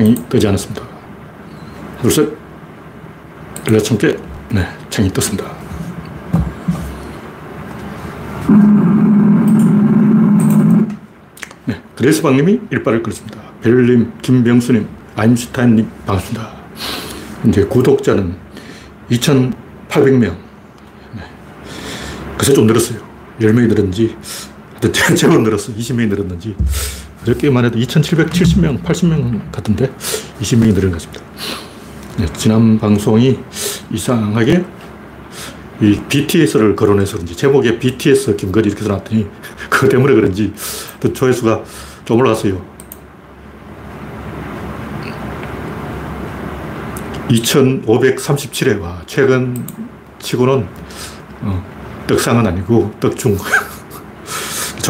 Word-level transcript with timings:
창이 0.00 0.14
뜨지 0.30 0.48
않았습니다. 0.48 0.82
열여섯 3.68 3.98
개. 3.98 4.16
네, 4.48 4.66
창이 4.88 5.12
떴습니다. 5.12 5.54
네, 11.66 11.82
그래서 11.94 12.22
방님이 12.22 12.60
일발을 12.70 13.02
끌었습니다. 13.02 13.38
벨님, 13.60 14.10
김병수님, 14.22 14.88
아임슈타인님 15.16 15.90
반갑습니다. 16.06 16.50
이제 17.48 17.64
구독자는 17.64 18.36
2,800명. 19.10 20.34
네. 21.12 21.22
그새 22.38 22.54
좀 22.54 22.66
늘었어요. 22.66 23.00
10명이 23.38 23.68
늘었는지, 23.68 24.16
제법 25.14 25.42
늘었어. 25.42 25.74
20명이 25.74 26.08
늘었는지. 26.08 26.56
어저께만 27.22 27.64
해도 27.64 27.78
2,770명, 27.78 28.82
80명 28.82 29.52
같은데 29.52 29.92
20명이 30.40 30.74
늘은 30.74 30.90
것 30.90 31.02
같습니다. 31.02 31.22
네, 32.18 32.26
지난 32.34 32.78
방송이 32.78 33.38
이상하게 33.90 34.64
이 35.80 35.98
BTS를 36.08 36.76
거론해서 36.76 37.12
그런지 37.14 37.36
제목에 37.36 37.78
BTS 37.78 38.36
김건희 38.36 38.68
이렇게 38.68 38.84
써놨더니 38.84 39.26
그거 39.70 39.88
때문에 39.88 40.14
그런지 40.14 40.52
또 41.00 41.12
조회수가 41.12 41.64
좀 42.04 42.18
올라갔어요. 42.20 42.70
2537회. 47.30 48.80
와, 48.80 49.02
최근 49.06 49.66
치고는 50.18 50.66
어, 51.42 51.64
떡상은 52.06 52.46
아니고 52.46 52.92
떡중. 53.00 53.36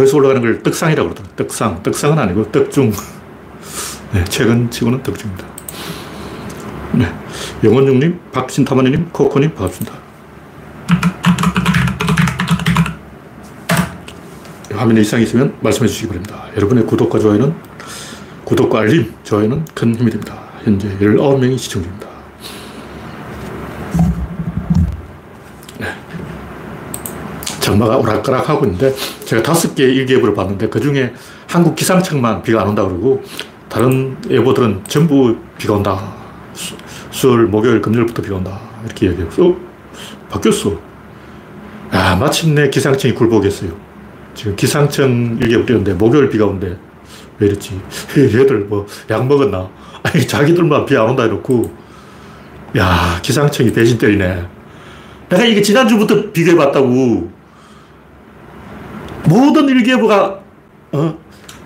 조회수 0.01 0.17
올라가는 0.17 0.41
걸 0.41 0.63
떡상이라고 0.63 1.11
그러더라고요. 1.11 1.37
떡상. 1.37 1.83
떡상은 1.83 2.19
아니고 2.19 2.51
떡중. 2.51 2.91
네, 4.15 4.25
최근 4.25 4.71
치고는 4.71 5.03
떡중입니다. 5.03 5.47
네. 6.93 7.13
영원중님, 7.63 8.19
박신타마니님, 8.33 9.11
코코님, 9.13 9.55
반갑습니다. 9.55 9.99
화면에 14.73 15.03
이상이 15.03 15.25
있으면 15.25 15.55
말씀해 15.61 15.87
주시기 15.87 16.09
바랍니다. 16.09 16.47
여러분의 16.57 16.87
구독과 16.87 17.19
좋아요는, 17.19 17.55
구독과 18.45 18.81
알림, 18.81 19.13
좋아요는 19.23 19.67
큰 19.75 19.95
힘이 19.95 20.11
됩니다. 20.11 20.39
현재 20.65 20.89
19명이 20.99 21.59
시청 21.59 21.83
중입니다. 21.83 22.09
네. 25.79 25.89
장마가 27.71 27.97
오락가락하고 27.99 28.65
있는데, 28.67 28.95
제가 29.25 29.43
다섯 29.43 29.75
개 29.75 29.85
일기예보를 29.85 30.35
봤는데, 30.35 30.69
그 30.69 30.81
중에 30.81 31.13
한국 31.49 31.77
기상청만 31.77 32.43
비가 32.43 32.63
안 32.63 32.69
온다 32.69 32.85
그러고, 32.85 33.23
다른 33.69 34.17
예보들은 34.29 34.83
전부 34.89 35.37
비가 35.57 35.75
온다. 35.75 36.13
수요일, 37.11 37.43
목요일, 37.45 37.81
금요일부터 37.81 38.23
비가 38.23 38.37
온다. 38.37 38.59
이렇게 38.85 39.07
얘기해요. 39.09 39.29
어? 39.39 39.57
바뀌었어. 40.31 40.73
아, 41.93 42.17
마침내 42.17 42.69
기상청이 42.71 43.15
굴복했어요. 43.15 43.71
지금 44.35 44.55
기상청 44.57 45.39
일기예보 45.41 45.67
띄는데 45.67 45.95
목요일 45.95 46.29
비가 46.31 46.47
온대. 46.47 46.77
왜 47.39 47.49
이랬지? 47.49 47.81
얘들 48.17 48.61
뭐 48.69 48.87
약 49.11 49.27
먹었나? 49.27 49.69
아니, 50.03 50.27
자기들만 50.27 50.87
비 50.87 50.97
안 50.97 51.11
온다 51.11 51.25
해놓고, 51.25 51.71
야, 52.79 53.19
기상청이 53.23 53.73
배신 53.73 53.99
때리네. 53.99 54.45
내가 55.29 55.45
이게 55.45 55.61
지난주부터 55.63 56.31
비교해봤다고. 56.33 57.40
모든 59.31 59.69
일기예보가, 59.69 60.41
어? 60.93 61.19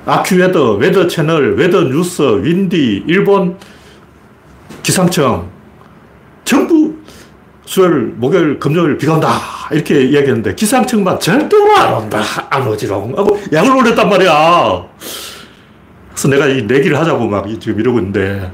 아큐웨더, 0.04 0.74
웨더 0.74 1.06
채널, 1.06 1.56
웨더 1.56 1.84
뉴스, 1.84 2.20
윈디, 2.20 3.04
일본 3.06 3.56
기상청 4.82 5.50
전부 6.44 6.94
수요일, 7.64 8.12
목요일, 8.16 8.58
금요일 8.58 8.98
비가 8.98 9.14
온다. 9.14 9.40
이렇게 9.72 10.02
이야기했는데 10.04 10.54
기상청만 10.54 11.18
절대로 11.18 11.74
안 11.78 11.94
온다. 11.94 12.20
안 12.50 12.68
오지롱. 12.68 13.16
하고 13.16 13.40
약을 13.50 13.74
올렸단 13.74 14.10
말이야. 14.10 14.84
그래서 16.10 16.28
내가 16.28 16.46
이 16.46 16.62
내기를 16.62 16.98
하자고 16.98 17.26
막 17.26 17.46
지금 17.58 17.80
이러고 17.80 17.98
있는데, 18.00 18.52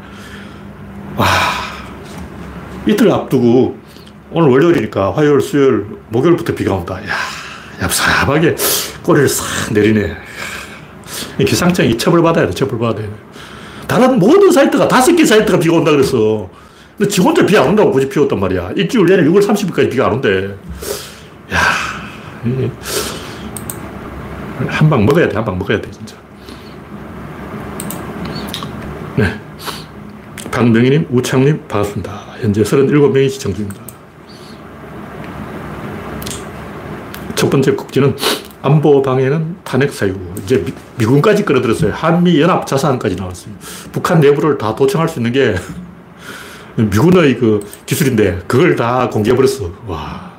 와, 1.17 1.27
이틀 2.87 3.11
앞두고 3.11 3.77
오늘 4.31 4.51
월요일이니까 4.51 5.17
화요일, 5.17 5.41
수요일, 5.41 5.85
목요일부터 6.11 6.55
비가 6.55 6.75
온다. 6.75 6.95
야, 7.03 7.89
얍삽하게 7.89 8.90
꼬리를 9.03 9.29
싹 9.29 9.73
내리네. 9.73 10.17
기상청이 11.47 11.97
처벌받아야 11.99 12.47
돼, 12.47 12.53
처벌받아야 12.55 13.07
돼. 13.07 13.13
다른 13.87 14.19
모든 14.19 14.51
사이트가 14.53 14.87
다섯 14.89 15.15
개 15.17 15.25
사이트가 15.25 15.59
비가 15.59 15.77
온다 15.77 15.91
그랬어. 15.91 16.49
근데 16.97 17.11
지 17.11 17.21
혼자 17.21 17.45
비 17.45 17.57
안 17.57 17.69
온다고 17.69 17.91
굳이 17.91 18.09
피웠단 18.09 18.39
말이야. 18.39 18.73
일주일 18.77 19.07
내내 19.07 19.23
6월 19.29 19.41
30일까지 19.47 19.91
비가 19.91 20.07
안 20.07 20.13
온대. 20.15 20.55
야, 21.53 21.59
한 24.69 24.91
방 24.91 25.05
먹어야 25.07 25.29
돼, 25.29 25.35
한 25.37 25.45
방 25.45 25.59
먹어야 25.59 25.81
돼, 25.81 25.91
진짜. 25.91 26.15
네. 29.17 29.41
박명희님, 30.51 31.07
우창님, 31.11 31.65
반갑습니다. 31.69 32.13
현재 32.41 32.63
37명이 32.63 33.31
시청 33.31 33.55
중입니다. 33.55 33.81
첫 37.35 37.49
번째 37.49 37.73
국지는 37.73 38.15
안보 38.63 39.01
방해는 39.03 39.57
탄핵 39.65 39.93
사유. 39.93 40.15
이제 40.43 40.65
미, 40.99 41.07
군까지 41.07 41.45
끌어들였어요. 41.45 41.93
한미 41.93 42.41
연합 42.41 42.67
자산까지 42.67 43.17
나왔어요. 43.17 43.55
북한 43.93 44.21
내부를 44.21 44.59
다 44.59 44.75
도청할 44.75 45.09
수 45.09 45.19
있는 45.19 45.33
게 45.33 45.55
미군의 46.77 47.39
그 47.39 47.61
기술인데 47.87 48.41
그걸 48.47 48.77
다 48.77 49.09
공개해버렸어. 49.09 49.71
와. 49.87 50.31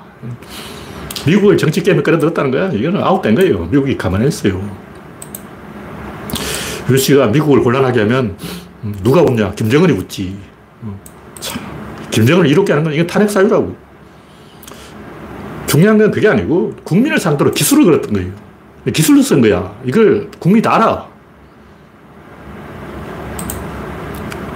미국을 1.25 1.57
정치 1.57 1.81
게임에 1.81 2.01
끌어들였다는 2.01 2.51
거야. 2.51 2.71
이거는 2.71 3.01
아웃된 3.03 3.35
거예요. 3.35 3.65
미국이 3.65 3.97
가만히 3.97 4.27
있어요. 4.27 4.61
유 6.89 6.97
씨가 6.97 7.27
미국을 7.27 7.61
곤란하게 7.61 8.01
하면 8.01 8.37
누가 9.03 9.21
웃냐? 9.21 9.51
김정은이 9.51 9.93
웃지. 9.93 10.35
참. 11.39 11.59
김정은을 12.11 12.49
이롭게 12.49 12.73
하는 12.73 12.83
건 12.83 12.93
이건 12.93 13.07
탄핵 13.07 13.29
사유라고. 13.29 13.75
중요한 15.71 15.97
건 15.97 16.11
그게 16.11 16.27
아니고 16.27 16.73
국민을 16.83 17.17
상대로 17.17 17.49
기술을 17.49 17.85
걸었던 17.85 18.11
거예요. 18.11 18.29
기술로 18.91 19.21
쓴 19.21 19.39
거야. 19.39 19.73
이걸 19.85 20.29
국민이 20.37 20.61
다 20.61 20.75
알아. 20.75 21.07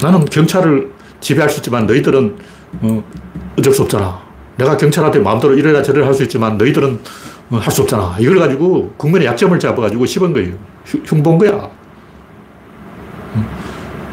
나는 0.02 0.26
경찰을 0.26 0.92
지배할 1.22 1.50
수 1.50 1.60
있지만 1.60 1.88
너희들은 1.88 2.36
어, 2.82 3.04
어쩔 3.58 3.72
수 3.74 3.84
없잖아. 3.84 4.20
내가 4.58 4.76
경찰한테 4.76 5.20
마음대로 5.20 5.54
이래라 5.54 5.82
저래라 5.82 6.06
할 6.06 6.14
수 6.14 6.24
있지만 6.24 6.58
너희들은 6.58 7.00
어, 7.52 7.58
할수 7.60 7.84
없잖아. 7.84 8.18
이걸 8.20 8.38
가지고 8.38 8.94
국민의 8.98 9.26
약점을 9.30 9.58
잡아가지고 9.58 10.06
씹은 10.06 10.34
거예요. 10.34 10.56
흉, 10.84 11.24
본 11.24 11.38
거야. 11.38 11.70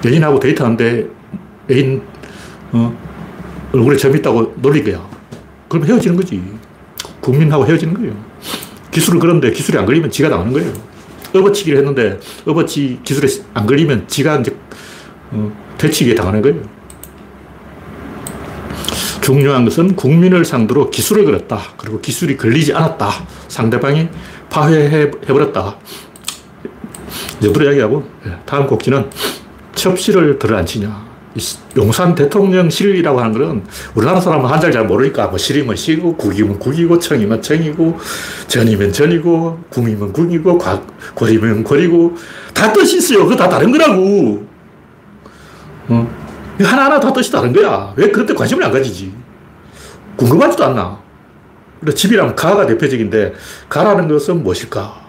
연인하고 0.04 0.38
데이트하는데 0.38 1.08
애인 1.68 2.00
어, 2.70 2.96
얼굴에 3.72 3.96
점 3.96 4.14
있다고 4.16 4.54
놀린 4.58 4.84
거야. 4.84 5.04
그럼 5.68 5.84
헤어지는 5.84 6.14
거지. 6.16 6.40
국민하고 7.22 7.66
헤어지는 7.66 7.94
거예요. 7.94 8.14
기술을 8.90 9.18
그런데 9.18 9.50
기술이 9.50 9.78
안 9.78 9.86
걸리면 9.86 10.10
지가 10.10 10.28
나오는 10.28 10.52
거예요. 10.52 10.70
업어치기를 11.34 11.78
했는데 11.78 12.20
업어치 12.44 13.00
기술에 13.02 13.26
안 13.54 13.66
걸리면 13.66 14.06
지가 14.08 14.40
이제 14.40 14.54
어, 15.30 15.50
되치기에 15.78 16.14
당하는 16.14 16.42
거예요. 16.42 16.60
중요한 19.22 19.64
것은 19.64 19.94
국민을 19.94 20.44
상대로 20.44 20.90
기술을 20.90 21.24
걸었다. 21.24 21.58
그리고 21.78 22.00
기술이 22.00 22.36
걸리지 22.36 22.74
않았다. 22.74 23.08
상대방이 23.48 24.08
파회해버렸다. 24.50 25.76
여부로 27.44 27.64
이야기하고 27.64 28.08
예, 28.26 28.36
다음 28.44 28.66
곡지는 28.66 29.08
첩시를 29.74 30.38
들어 30.38 30.58
앉히냐. 30.58 31.11
용산 31.76 32.14
대통령실이라고 32.14 33.20
하는 33.20 33.32
것은 33.32 33.64
우리나라 33.94 34.20
사람은 34.20 34.46
한자를 34.50 34.72
잘 34.72 34.86
모르니까 34.86 35.28
뭐 35.28 35.38
실이면 35.38 35.76
실이고 35.76 36.16
국이면 36.16 36.58
국이고 36.58 36.98
청이면 36.98 37.40
청이고 37.40 37.98
전이면 38.48 38.92
전이고 38.92 39.60
궁이면 39.70 40.12
궁이고 40.12 40.58
고리면 41.14 41.64
고리고 41.64 42.16
다 42.52 42.72
뜻이 42.72 42.98
있어요. 42.98 43.24
그거 43.24 43.36
다 43.36 43.48
다른 43.48 43.72
거라고. 43.72 44.46
어? 45.88 46.22
하나하나 46.60 47.00
다 47.00 47.12
뜻이 47.12 47.32
다른 47.32 47.52
거야. 47.52 47.92
왜데 47.96 48.34
관심을 48.34 48.62
안 48.62 48.70
가지지? 48.70 49.12
궁금하지도 50.16 50.64
않나. 50.64 51.00
그래 51.80 51.94
집이라면 51.94 52.36
가가 52.36 52.66
대표적인데 52.66 53.34
가라는 53.68 54.06
것은 54.06 54.42
무엇일까? 54.42 55.02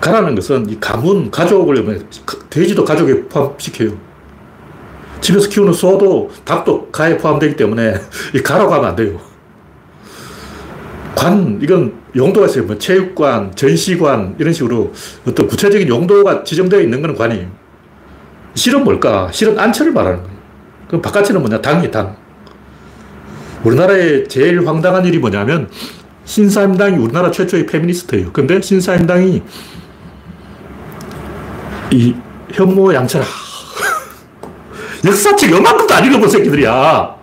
가라는 0.00 0.34
것은 0.34 0.68
이 0.68 0.80
가문, 0.80 1.30
가족을 1.30 2.08
돼지도 2.50 2.84
가족에 2.84 3.28
포함시켜요. 3.28 4.11
집에서 5.22 5.48
키우는 5.48 5.72
소도, 5.72 6.30
닭도 6.44 6.88
가에 6.90 7.16
포함되기 7.16 7.56
때문에 7.56 7.94
이 8.34 8.42
가라고 8.42 8.74
하면 8.74 8.90
안 8.90 8.96
돼요. 8.96 9.18
관, 11.14 11.58
이건 11.62 11.94
용도가 12.16 12.46
있어요. 12.46 12.64
뭐 12.64 12.76
체육관, 12.76 13.54
전시관, 13.54 14.34
이런 14.38 14.52
식으로 14.52 14.92
어떤 15.26 15.46
구체적인 15.46 15.88
용도가 15.88 16.42
지정되어 16.42 16.80
있는 16.80 17.00
건 17.00 17.14
관이에요. 17.14 17.46
실은 18.54 18.84
뭘까? 18.84 19.30
실은 19.32 19.58
안철을 19.58 19.92
말하는 19.92 20.18
거예요. 20.22 20.36
그럼 20.88 21.00
바깥에는 21.00 21.40
뭐냐? 21.40 21.62
당이 21.62 21.90
당. 21.90 22.16
우리나라의 23.62 24.28
제일 24.28 24.66
황당한 24.66 25.04
일이 25.04 25.18
뭐냐면 25.18 25.70
신사임당이 26.24 26.96
우리나라 26.96 27.30
최초의 27.30 27.66
페미니스트예요. 27.66 28.32
근데 28.32 28.60
신사임당이 28.60 29.42
이 31.92 32.14
현모 32.52 32.92
양철아 32.94 33.24
역사책 35.04 35.50
요만큼도 35.50 35.94
안 35.94 36.04
읽어본 36.04 36.28
새끼들이야. 36.28 37.16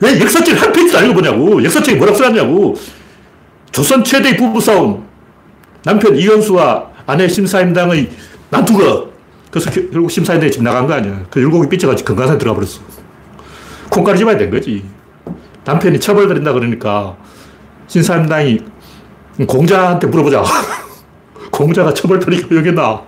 왜 0.00 0.20
역사책 0.20 0.60
한 0.60 0.72
페이지도 0.72 0.98
안 0.98 1.04
읽어보냐고. 1.06 1.62
역사책이 1.64 1.96
뭐라고 1.96 2.18
써놨냐고. 2.18 2.74
조선 3.72 4.04
최대의 4.04 4.36
부부싸움. 4.36 5.06
남편 5.84 6.16
이현수와 6.16 6.90
아내 7.06 7.28
심사임당의 7.28 8.10
난투극. 8.50 9.12
그래서 9.50 9.70
결국 9.70 10.10
심사임당이 10.10 10.50
집 10.50 10.62
나간 10.62 10.86
거 10.86 10.94
아니야. 10.94 11.24
그 11.30 11.40
율곡이 11.40 11.68
삐쳐가지고 11.68 12.06
건강상에 12.06 12.38
들어가 12.38 12.56
버렸어. 12.56 12.80
콩가루 13.90 14.18
집어야 14.18 14.36
된 14.36 14.50
거지. 14.50 14.84
남편이 15.64 16.00
처벌드린다 16.00 16.52
그러니까 16.52 17.16
신사임당이 17.86 18.60
공자한테 19.46 20.06
물어보자. 20.06 20.44
공자가 21.50 21.94
처벌드리고 21.94 22.56
여기 22.56 22.72
나. 22.72 23.02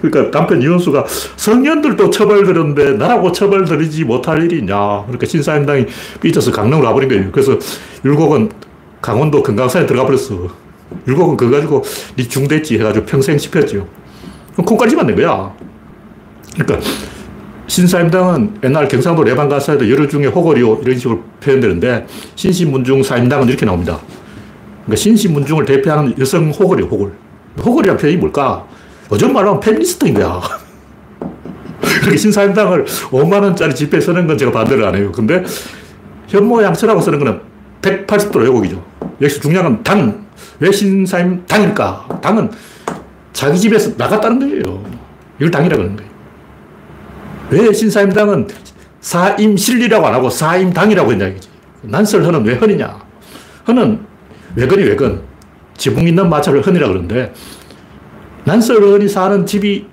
그러니까 0.00 0.30
남편 0.30 0.62
이현수가 0.62 1.04
성년들도 1.36 2.10
처벌들었는데 2.10 2.92
나라고 2.94 3.32
처벌들이지 3.32 4.04
못할 4.04 4.42
일이 4.42 4.58
있냐. 4.58 5.02
그러니까 5.02 5.26
신사임당이 5.26 5.86
삐져서 6.20 6.52
강릉으로 6.52 6.86
가버린 6.86 7.08
거예요. 7.08 7.30
그래서 7.32 7.58
율곡은 8.04 8.50
강원도 9.00 9.42
금강산에 9.42 9.86
들어가 9.86 10.06
버렸어. 10.06 10.48
율곡은 11.06 11.36
그거 11.36 11.56
가지고 11.56 11.82
니 12.16 12.28
중됐지 12.28 12.78
해가지고 12.78 13.06
평생 13.06 13.38
씹혔죠. 13.38 13.86
그럼 14.52 14.66
콩까지만 14.66 15.06
낸 15.06 15.16
거야. 15.16 15.54
그러니까 16.54 16.88
신사임당은 17.66 18.58
옛날 18.64 18.88
경상도 18.88 19.24
내방 19.24 19.48
가사에도 19.48 19.90
여러 19.90 20.06
중에 20.06 20.26
호걸이요 20.26 20.80
이런 20.82 20.98
식으로 20.98 21.22
표현되는데 21.40 22.06
신신문중 22.36 23.02
사임당은 23.02 23.48
이렇게 23.48 23.66
나옵니다. 23.66 23.98
그러니까 24.84 24.96
신신문중을 24.96 25.64
대표하는 25.64 26.14
여성 26.18 26.50
호걸이요, 26.50 26.86
호걸. 26.86 27.12
호걸이라는 27.64 28.00
표현이 28.00 28.18
뭘까? 28.18 28.64
요즘 29.12 29.32
말로 29.32 29.48
하면 29.48 29.60
페미니스트인 29.60 30.14
거야. 30.14 30.40
그렇게 31.80 32.16
신사임당을 32.16 32.84
5만원짜리 32.84 33.74
집회 33.74 34.00
쓰는 34.00 34.26
건 34.26 34.36
제가 34.38 34.52
반대를 34.52 34.84
안 34.84 34.94
해요. 34.94 35.12
근데 35.12 35.44
현모양처라고 36.28 37.00
쓰는 37.00 37.18
거는 37.18 37.40
180도로 37.82 38.42
왜곡이죠. 38.42 38.84
역시 39.20 39.40
중요한 39.40 39.66
건 39.66 39.82
당. 39.82 40.26
왜 40.58 40.70
신사임당일까? 40.70 42.20
당은 42.22 42.50
자기 43.32 43.58
집에서 43.58 43.92
나갔다는 43.96 44.38
거예요. 44.38 44.84
이걸 45.38 45.50
당이라고 45.50 45.82
하는 45.82 45.96
거예요. 45.96 46.10
왜 47.50 47.72
신사임당은 47.72 48.48
사임실리라고 49.00 50.06
안 50.06 50.14
하고 50.14 50.28
사임당이라고 50.30 51.12
했냐 51.12 51.28
이거지. 51.28 51.48
난설헌은 51.82 52.44
왜 52.44 52.54
헌이냐? 52.54 52.98
헌은 53.68 54.00
외건이 54.56 54.82
외건. 54.84 55.22
지붕 55.76 56.08
있는 56.08 56.28
마차를 56.28 56.66
헌이라 56.66 56.88
그러는데 56.88 57.32
난설헌이 58.46 59.08
사는 59.08 59.44
집이 59.44 59.86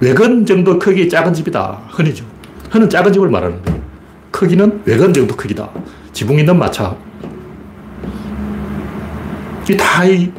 외건 0.00 0.44
정도 0.44 0.78
크기 0.80 1.08
작은 1.08 1.32
집이다. 1.32 1.80
흔이죠. 1.90 2.24
흔은 2.70 2.90
작은 2.90 3.12
집을 3.12 3.28
말하는 3.30 3.62
거예요. 3.62 3.80
크기는 4.32 4.82
외건 4.84 5.12
정도 5.12 5.36
크기다. 5.36 5.70
지붕 6.12 6.38
있는 6.40 6.58
마차. 6.58 6.96
이게 9.62 9.76
다 9.76 10.04
이 10.04 10.32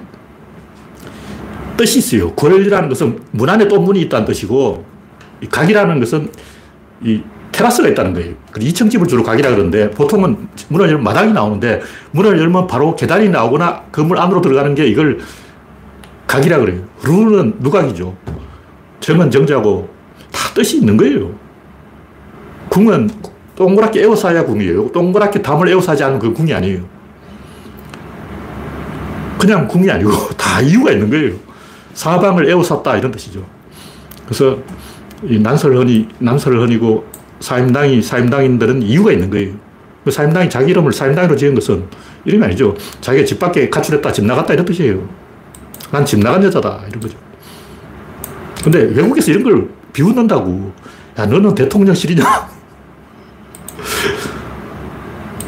뜻이 1.78 2.00
있어요. 2.00 2.34
궐이라는 2.36 2.90
것은 2.90 3.20
문 3.32 3.50
안에 3.50 3.68
또 3.68 3.80
문이 3.80 4.02
있다는 4.02 4.26
뜻이고, 4.28 4.86
이 5.42 5.48
각이라는 5.48 6.00
것은 6.02 6.30
이 7.02 7.22
테라스가 7.52 7.88
있다는 7.90 8.14
거예요. 8.14 8.34
2층 8.54 8.92
집을 8.92 9.08
주로 9.08 9.24
각이라 9.24 9.50
그러는데, 9.50 9.90
보통은 9.92 10.50
문을 10.68 10.88
열면 10.88 11.04
마당이 11.04 11.34
나오는데, 11.34 11.82
문을 12.12 12.38
열면 12.38 12.68
바로 12.68 12.96
계단이 12.96 13.30
나오거나 13.30 13.86
건물 13.92 14.20
안으로 14.20 14.42
들어가는 14.42 14.76
게 14.76 14.86
이걸 14.86 15.20
각이라 16.28 16.60
그래요. 16.60 16.82
루는 17.04 17.58
누각이죠. 17.60 18.16
정은 19.00 19.30
정자고 19.30 19.90
다 20.32 20.54
뜻이 20.54 20.78
있는 20.78 20.98
거예요. 20.98 21.32
궁은 22.70 23.10
동그랗게 23.56 24.02
에워싸야 24.02 24.46
궁이에요. 24.46 24.92
동그랗게 24.92 25.42
담을 25.42 25.68
에워싸지 25.70 26.04
않으면 26.04 26.20
그 26.20 26.34
궁이 26.34 26.54
아니에요. 26.54 26.84
그냥 29.38 29.68
궁이 29.68 29.92
아니고 29.92 30.12
다 30.38 30.62
이유가 30.62 30.92
있는 30.92 31.10
거예요. 31.10 31.34
사방을 31.94 32.50
에워쌌다 32.50 32.98
이런 32.98 33.12
뜻이죠. 33.12 33.46
그래서 34.26 34.58
이 35.24 35.38
난설헌이 35.38 36.08
남설헌이고 36.20 37.06
사임당이 37.40 38.02
사임당인들은 38.02 38.82
이유가 38.82 39.12
있는 39.12 39.30
거예요. 39.30 39.54
그 40.04 40.12
사임당이 40.12 40.50
자기 40.50 40.72
이름을 40.72 40.92
사임당으로 40.92 41.36
지은 41.36 41.56
것은 41.56 41.86
이름이 42.26 42.44
아니죠. 42.44 42.76
자기가 43.02 43.26
집 43.26 43.40
밖에 43.40 43.70
가출했다, 43.70 44.12
집 44.12 44.26
나갔다 44.26 44.54
이런 44.54 44.66
뜻이에요. 44.66 45.08
난 45.94 46.04
집 46.06 46.20
나간 46.22 46.44
여자다 46.44 46.82
이런 46.90 47.00
거죠. 47.00 47.16
근데 48.64 48.80
외국에서 48.80 49.30
이런 49.30 49.44
걸 49.44 49.70
비웃는다고. 49.94 50.72
야, 51.20 51.26
너는 51.28 51.54
대통령실이냐? 51.54 52.24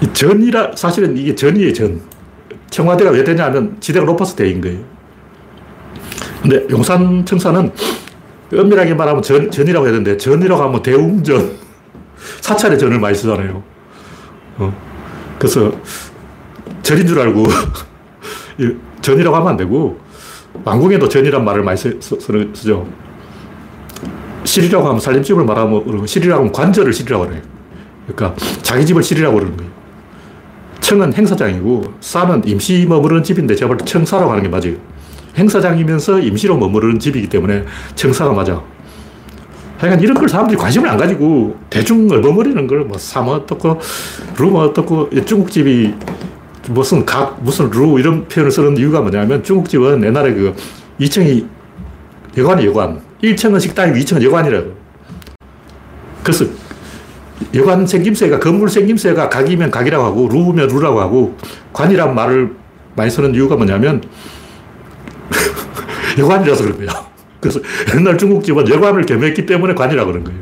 이 0.02 0.14
전이라, 0.14 0.74
사실은 0.76 1.18
이게 1.18 1.34
전이에요, 1.34 1.74
전. 1.74 2.00
청와대가 2.70 3.10
왜 3.10 3.24
되냐면 3.24 3.76
지대가 3.80 4.06
높아서 4.06 4.36
대인 4.36 4.62
거예요. 4.62 4.80
근데 6.44 6.68
용산 6.70 7.26
청사는 7.26 7.72
엄밀하게 8.54 8.94
말하면 8.94 9.24
전, 9.24 9.50
전이라고 9.50 9.88
해야 9.88 9.94
되는데, 9.94 10.16
전이라고 10.18 10.62
하면 10.62 10.84
대웅전. 10.84 11.58
사찰의 12.42 12.78
전을 12.78 13.00
많이 13.00 13.16
쓰잖아요. 13.16 13.64
어. 14.58 14.72
그래서 15.40 15.72
전인 16.84 17.08
줄 17.08 17.20
알고 17.20 17.46
전이라고 19.02 19.36
하면 19.38 19.48
안 19.48 19.58
되고, 19.58 20.05
왕궁에도 20.64 21.10
전이란 21.10 21.44
말을 21.44 21.64
많이 21.64 21.78
쓰, 21.78 22.00
죠 22.00 22.88
실이라고 24.44 24.88
하면 24.88 25.00
살림집을 25.00 25.44
말하면 25.44 26.06
실이라고 26.06 26.40
하면 26.42 26.52
관절을 26.54 26.94
실이라고 26.94 27.26
그래요. 27.26 27.42
그러니까 28.08 28.40
자기 28.62 28.86
집을 28.86 29.02
실이라고 29.04 29.36
그러는 29.36 29.58
거예요. 29.58 29.72
청은 30.82 31.14
행사장이고 31.14 31.96
사는 32.00 32.42
임시 32.46 32.86
머무르는 32.88 33.24
집인데 33.24 33.56
제가 33.56 33.70
볼때 33.70 33.86
청사라고 33.86 34.32
하는 34.32 34.44
게 34.44 34.50
맞아요. 34.50 34.76
행사장이면서 35.36 36.20
임시로 36.20 36.58
머무르는 36.58 37.00
집이기 37.00 37.28
때문에 37.28 37.66
청사가 37.96 38.34
맞아. 38.34 38.62
하여간 39.80 40.00
이런 40.00 40.16
걸 40.16 40.30
사람들이 40.30 40.58
관심을 40.58 40.88
안 40.88 40.98
가지고 40.98 41.58
대충 41.70 42.10
얼버무리는 42.10 42.68
걸뭐 42.68 42.98
사면 42.98 43.36
어떻고 43.36 43.80
루면 44.38 44.62
어떻고 44.62 45.10
중국집이 45.26 45.94
무슨 46.70 47.06
각 47.06 47.42
무슨 47.42 47.70
루 47.70 48.00
이런 48.00 48.28
표현을 48.28 48.52
쓰는 48.52 48.78
이유가 48.78 49.02
뭐냐면 49.02 49.44
중국집은 49.44 50.04
옛날에 50.04 50.34
그 50.34 50.56
2층이 51.00 51.46
여관이 52.38 52.66
여관 52.66 53.02
1층은 53.24 53.60
식당이고 53.60 53.98
2층은 53.98 54.24
여관이라고. 54.24 54.74
그래서 56.24 56.46
여관 57.54 57.86
생김새가, 57.86 58.40
건물 58.40 58.70
생김새가 58.70 59.30
각이면 59.30 59.72
각이라고 59.72 60.04
하고, 60.04 60.28
루면 60.28 60.68
루라고 60.68 61.00
하고, 61.00 61.38
관이란 61.74 62.16
말을 62.16 62.52
많이 62.96 63.10
쓰는 63.10 63.34
이유가 63.34 63.56
뭐냐면, 63.56 64.02
여관이라서 66.18 66.76
거야. 66.78 67.06
그래서 67.40 67.60
옛날 67.96 68.18
중국집은 68.18 68.70
여관을 68.70 69.06
겸했기 69.06 69.46
때문에 69.46 69.76
관이라고 69.76 70.12
그런 70.12 70.24
거예요. 70.24 70.40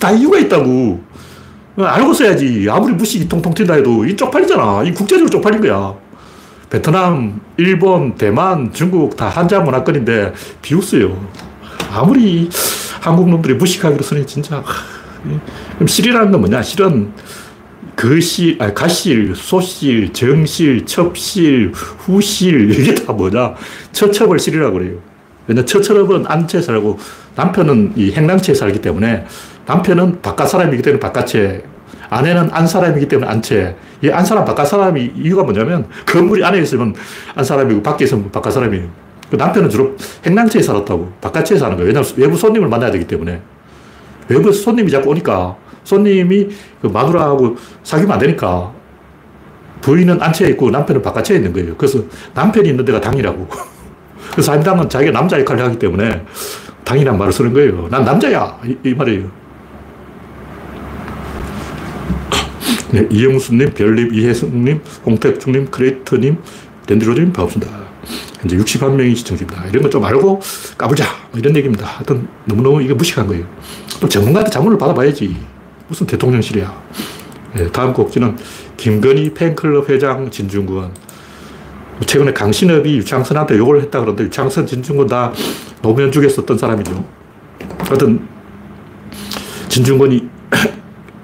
다 0.00 0.10
이유가 0.12 0.38
있다고. 0.38 1.00
알고 1.86 2.12
써야지. 2.12 2.66
아무리 2.70 2.92
무식이 2.94 3.28
통통 3.28 3.54
튄다 3.54 3.74
해도 3.74 4.04
이 4.04 4.16
쪽팔리잖아. 4.16 4.82
이 4.84 4.92
국제적으로 4.92 5.30
쪽팔린 5.30 5.60
거야. 5.60 5.94
베트남, 6.70 7.40
일본, 7.56 8.14
대만, 8.16 8.72
중국 8.72 9.16
다 9.16 9.28
한자 9.28 9.60
문화권인데 9.60 10.32
비웃어요. 10.60 11.28
아무리 11.90 12.48
한국 13.00 13.30
놈들이 13.30 13.54
무식하기로 13.54 14.02
쓰니 14.02 14.26
진짜. 14.26 14.62
그럼 15.74 15.86
실이라는 15.86 16.30
건 16.30 16.40
뭐냐? 16.40 16.62
실은 16.62 17.12
거실, 17.96 18.56
아니, 18.60 18.74
가실, 18.74 19.34
소실, 19.34 20.12
정실, 20.12 20.84
첩실, 20.86 21.72
후실, 21.74 22.70
이게 22.78 22.94
다 22.94 23.12
뭐냐? 23.12 23.54
처첩을 23.92 24.38
실이라고 24.38 24.78
그래요. 24.78 24.98
왜냐, 25.46 25.64
처첩은 25.64 26.26
안채 26.26 26.60
살고 26.60 26.98
남편은 27.34 27.94
이 27.96 28.12
행랑채에 28.12 28.54
살기 28.54 28.80
때문에 28.80 29.24
남편은 29.68 30.22
바깥 30.22 30.48
사람이기 30.48 30.82
때문에 30.82 30.98
바깥채, 30.98 31.62
아내는 32.08 32.48
안 32.52 32.66
사람이기 32.66 33.06
때문에 33.06 33.30
안채. 33.30 33.76
이안 34.02 34.24
사람, 34.24 34.46
바깥 34.46 34.66
사람이 34.66 35.12
이유가 35.14 35.42
뭐냐면 35.42 35.86
건물이 36.06 36.42
안에 36.42 36.58
있으면 36.60 36.94
안 37.34 37.44
사람이고 37.44 37.82
밖에 37.82 38.04
있으면 38.04 38.30
바깥 38.30 38.54
사람이에요. 38.54 38.88
그 39.30 39.36
남편은 39.36 39.68
주로 39.68 39.94
행랑채에 40.24 40.62
살았다고. 40.62 41.12
바깥채에 41.20 41.58
사는 41.58 41.76
거예요. 41.76 41.88
왜냐하면 41.88 42.10
외부 42.16 42.36
손님을 42.36 42.66
만나야 42.68 42.90
되기 42.90 43.06
때문에. 43.06 43.42
외부 44.28 44.50
손님이 44.50 44.90
자꾸 44.90 45.10
오니까 45.10 45.56
손님이 45.84 46.48
그 46.80 46.86
마누라하고 46.86 47.56
사귀면 47.82 48.12
안 48.12 48.18
되니까 48.18 48.72
부인은 49.82 50.22
안채에 50.22 50.48
있고 50.50 50.70
남편은 50.70 51.02
바깥채에 51.02 51.36
있는 51.36 51.52
거예요. 51.52 51.76
그래서 51.76 52.00
남편이 52.32 52.70
있는 52.70 52.86
데가 52.86 53.02
당이라고. 53.02 53.48
그래서 54.32 54.52
사임당은 54.52 54.88
자기가 54.88 55.12
남자 55.12 55.38
역할을 55.38 55.62
하기 55.66 55.78
때문에 55.78 56.24
당이란 56.84 57.18
말을 57.18 57.32
쓰는 57.34 57.52
거예요. 57.52 57.88
난 57.90 58.02
남자야. 58.04 58.60
이, 58.64 58.76
이 58.82 58.94
말이에요. 58.94 59.47
네, 62.90 63.06
이영수님, 63.10 63.74
별님, 63.74 64.14
이혜승님, 64.14 64.80
홍택중님, 65.04 65.66
크레이터님, 65.70 66.38
랜드로님, 66.88 67.32
반갑습니다. 67.32 67.70
현재 68.40 68.56
61명이 68.56 69.14
시청 69.16 69.36
중입니다. 69.36 69.66
이런 69.66 69.82
거 69.82 69.90
좀 69.90 70.04
알고 70.04 70.40
까불자. 70.78 71.04
뭐 71.30 71.38
이런 71.38 71.54
얘기입니다. 71.56 71.86
하여튼 71.86 72.28
너무너무 72.46 72.82
이게 72.82 72.94
무식한 72.94 73.26
거예요. 73.26 73.44
또 74.00 74.08
전문가한테 74.08 74.50
자문을 74.50 74.78
받아봐야지. 74.78 75.36
무슨 75.88 76.06
대통령실이야. 76.06 76.82
네, 77.56 77.70
다음 77.72 77.92
곡지는 77.92 78.36
김건희 78.76 79.34
팬클럽 79.34 79.90
회장 79.90 80.30
진중권. 80.30 80.92
최근에 82.06 82.32
강신업이 82.32 82.96
유창선한테 82.98 83.58
욕을 83.58 83.82
했다 83.82 84.00
그러는데 84.00 84.24
유창선, 84.24 84.66
진중권 84.66 85.08
다 85.08 85.32
노무현 85.82 86.10
썼던 86.10 86.56
사람이죠. 86.56 87.04
하여튼 87.80 88.26
진중권이 89.68 90.28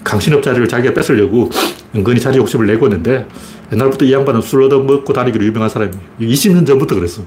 강신업 0.04 0.42
자리를 0.42 0.68
자기가 0.68 0.94
뺏으려고 0.94 1.50
은근히 1.96 2.20
자리 2.20 2.36
욕심을 2.36 2.66
내고 2.66 2.86
있는데 2.86 3.26
옛날부터 3.72 4.04
이 4.04 4.12
양반은 4.12 4.42
술 4.42 4.62
얻어먹고 4.62 5.12
다니기로 5.12 5.44
유명한 5.44 5.68
사람이에요. 5.68 6.00
20년 6.20 6.66
전부터 6.66 6.94
그랬어. 6.94 7.22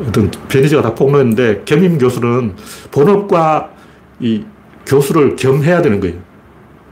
어떤 0.00 0.30
변희재가 0.30 0.82
다 0.82 0.94
폭로했는데 0.94 1.62
겸임 1.64 1.98
교수는 1.98 2.54
본업과 2.90 3.70
이 4.20 4.44
교수를 4.86 5.36
겸해야 5.36 5.82
되는 5.82 5.98
거예요. 6.00 6.16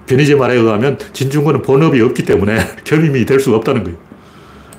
변희재 0.06 0.34
말에 0.34 0.54
의하면 0.54 0.98
진중권은 1.12 1.62
본업이 1.62 2.00
없기 2.00 2.24
때문에 2.24 2.76
겸임이 2.84 3.24
될 3.26 3.40
수가 3.40 3.58
없다는 3.58 3.84
거예요. 3.84 3.98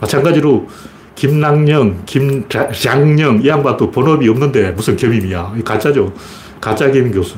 마찬가지로 0.01 0.67
김낭영, 1.15 2.03
김장영 2.05 3.41
이 3.43 3.47
양반도 3.47 3.89
본업이 3.89 4.27
없는데 4.27 4.71
무슨 4.71 4.97
겸임이야. 4.97 5.55
가짜죠. 5.63 6.13
가짜 6.59 6.91
겸임 6.91 7.11
교수. 7.11 7.35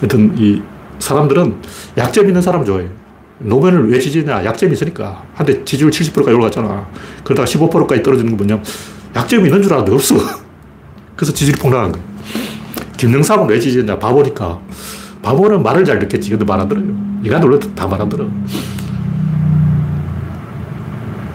하여튼 0.00 0.34
이 0.38 0.62
사람들은 1.02 1.56
약점 1.98 2.28
있는 2.28 2.40
사람 2.40 2.64
좋아해요. 2.64 2.88
노무현을 3.40 3.90
왜 3.90 3.98
지지냐? 3.98 4.44
약점이 4.44 4.72
있으니까. 4.72 5.24
한때 5.34 5.64
지지율 5.64 5.90
70%까지 5.90 6.30
올라갔잖아. 6.32 6.86
그러다가 7.24 7.44
15%까지 7.46 8.02
떨어지는 8.04 8.36
건 8.36 8.46
뭐냐? 8.46 8.62
약점이 9.16 9.44
있는 9.48 9.60
줄 9.62 9.72
알았는데 9.72 9.94
없어. 9.94 10.14
그래서 11.16 11.32
지지율이 11.34 11.60
폭락한 11.60 11.92
거예요. 11.92 12.06
김영삼은 12.96 13.48
왜 13.48 13.58
지지했냐? 13.58 13.98
바보니까. 13.98 14.60
바보는 15.22 15.62
말을 15.62 15.84
잘 15.84 15.98
듣겠지. 15.98 16.30
근데 16.30 16.44
말 16.44 16.60
안 16.60 16.68
들어요. 16.68 16.84
이가 17.24 17.38
놀라도 17.40 17.74
다말 17.74 18.00
안 18.00 18.08
들어. 18.08 18.26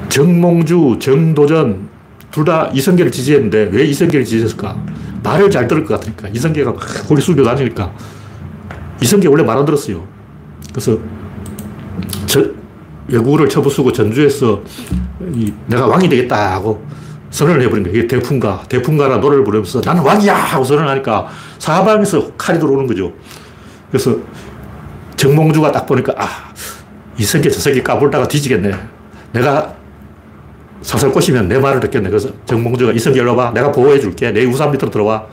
정몽주, 0.09 0.97
정도전, 0.99 1.89
둘 2.31 2.45
다 2.45 2.69
이성계를 2.73 3.11
지지했는데 3.11 3.69
왜 3.71 3.83
이성계를 3.85 4.23
지지했을까? 4.25 4.77
말을 5.23 5.49
잘 5.51 5.67
들을 5.67 5.83
것 5.83 5.99
같으니까. 5.99 6.29
이성계가 6.29 6.73
고리 7.07 7.21
숙여 7.21 7.43
다니니까. 7.43 7.91
이성계 9.01 9.27
원래 9.27 9.43
말 9.43 9.57
안 9.57 9.65
들었어요. 9.65 10.03
그래서 10.71 10.97
저, 12.25 12.43
외국어를 13.07 13.47
처부수고 13.49 13.91
전주에서 13.91 14.61
이, 15.33 15.53
내가 15.67 15.87
왕이 15.87 16.09
되겠다 16.09 16.53
하고 16.53 16.83
선언을 17.29 17.61
해버린 17.63 17.83
거예요. 17.83 17.97
이게 17.97 18.07
대풍가. 18.07 18.63
대풍가라 18.69 19.17
노래를 19.17 19.43
부르면서 19.43 19.81
나는 19.83 20.01
왕이야! 20.03 20.33
하고 20.35 20.63
선언을 20.63 20.89
하니까 20.89 21.27
사방에서 21.59 22.31
칼이 22.37 22.59
들어오는 22.59 22.87
거죠. 22.87 23.13
그래서 23.91 24.15
정몽주가 25.15 25.71
딱 25.71 25.85
보니까 25.85 26.13
아, 26.17 26.27
이성계 27.17 27.49
저성계 27.49 27.83
까불다가 27.83 28.27
뒤지겠네. 28.27 28.71
내가 29.33 29.73
사설 30.81 31.11
꼬시면 31.11 31.47
내 31.47 31.57
말을 31.59 31.79
듣겠네. 31.81 32.09
그래서 32.09 32.29
정몽주가 32.45 32.91
이성계 32.91 33.19
일로 33.19 33.35
와. 33.35 33.51
내가 33.51 33.71
보호해 33.71 33.99
줄게. 33.99 34.31
내 34.31 34.45
우산 34.45 34.71
밑으로 34.71 34.89
들어와. 34.91 35.25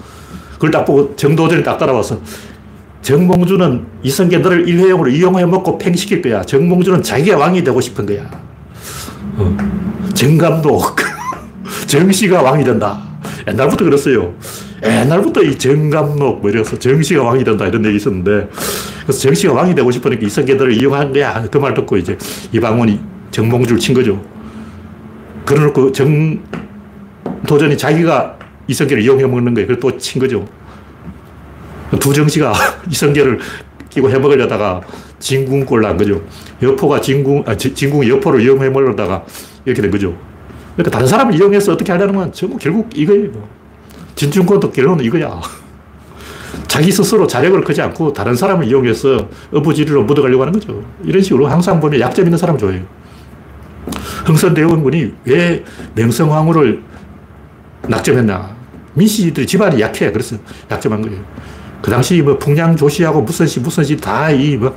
그걸 0.55 0.71
딱 0.71 0.85
보고 0.85 1.15
정도전이 1.17 1.63
딱 1.63 1.77
따라와서 1.79 2.19
정몽주는 3.05 3.85
이성계 4.03 4.39
너를 4.39 4.67
일회용으로 4.67 5.11
이용해 5.11 5.45
먹고 5.45 5.77
팽시킬 5.77 6.23
거야. 6.23 6.43
정몽주는 6.43 7.03
자기가 7.03 7.37
왕이 7.37 7.63
되고 7.63 7.79
싶은 7.79 8.07
거야. 8.07 8.23
어. 9.37 9.57
정감독. 10.15 10.97
정씨가 11.87 12.41
왕이 12.43 12.65
된다. 12.65 13.03
옛날부터 13.47 13.85
그랬어요. 13.85 14.33
옛날부터 14.83 15.43
이 15.43 15.59
정감독 15.59 16.41
뭐 16.41 16.51
이래서 16.51 16.79
정씨가 16.79 17.23
왕이 17.23 17.45
된다 17.45 17.67
이런 17.67 17.85
얘기 17.85 17.97
있었는데 17.97 18.49
그래서 19.03 19.21
정씨가 19.21 19.53
왕이 19.53 19.75
되고 19.75 19.91
싶으니까 19.91 20.27
이성계 20.27 20.55
너를 20.55 20.73
이용한 20.73 21.13
거야. 21.13 21.43
그 21.51 21.59
말 21.59 21.75
듣고 21.75 21.99
이제 21.99 22.17
이방원이 22.53 22.99
정몽주를 23.31 23.79
친 23.81 23.95
거죠. 23.95 24.25
그래놓고 25.45 25.93
정도전이 25.93 27.77
자기가 27.77 28.39
이성계를 28.67 29.03
이용해 29.03 29.27
먹는 29.27 29.53
거예요. 29.53 29.67
그래서 29.67 29.81
또 29.81 29.99
친 29.99 30.23
거죠. 30.23 30.47
두정씨가 31.99 32.53
이성계를 32.91 33.39
끼고 33.91 34.11
해먹으려다가 34.11 34.81
진궁골 35.19 35.83
난 35.83 35.97
거죠. 35.97 36.23
여포가 36.63 37.01
진궁, 37.01 37.45
아, 37.47 37.57
진궁이 37.57 38.09
여포를 38.11 38.43
이용해 38.43 38.69
먹으려다가 38.71 39.25
이렇게 39.65 39.81
된 39.81 39.91
거죠. 39.91 40.17
그러니까 40.75 40.91
다른 40.91 41.07
사람을 41.07 41.35
이용해서 41.35 41.73
어떻게 41.73 41.93
하려는 41.93 42.15
건 42.15 42.33
전부 42.33 42.59
결국 42.59 42.91
이거예요. 42.95 43.31
진중권도 44.17 44.73
결론은 44.73 45.05
이거야. 45.05 45.41
자기 46.67 46.91
스스로 46.91 47.27
자력을 47.27 47.61
크지 47.63 47.81
않고 47.83 48.13
다른 48.13 48.35
사람을 48.35 48.67
이용해서 48.67 49.29
어부지리로 49.53 50.05
묻어가려고 50.05 50.43
하는 50.43 50.53
거죠. 50.53 50.83
이런 51.05 51.23
식으로 51.23 51.47
항상 51.47 51.81
보면 51.81 52.01
약점 52.01 52.25
있는 52.25 52.37
사람 52.37 52.59
좋아해요. 52.59 52.83
흥선대원군이 54.27 55.13
왜 55.27 55.65
명성황후를 55.95 56.83
낙점했나? 57.89 58.55
민씨들이 58.95 59.47
집안이 59.47 59.81
약해. 59.81 60.11
그래서 60.11 60.37
약점한 60.71 61.03
거예요. 61.03 61.23
그 61.85 61.91
당시 61.91 62.23
뭐 62.23 62.39
무슨 63.21 63.47
씨, 63.47 63.61
무슨 63.61 63.85
씨 63.85 63.95
다이 63.99 64.57
뭐, 64.57 64.75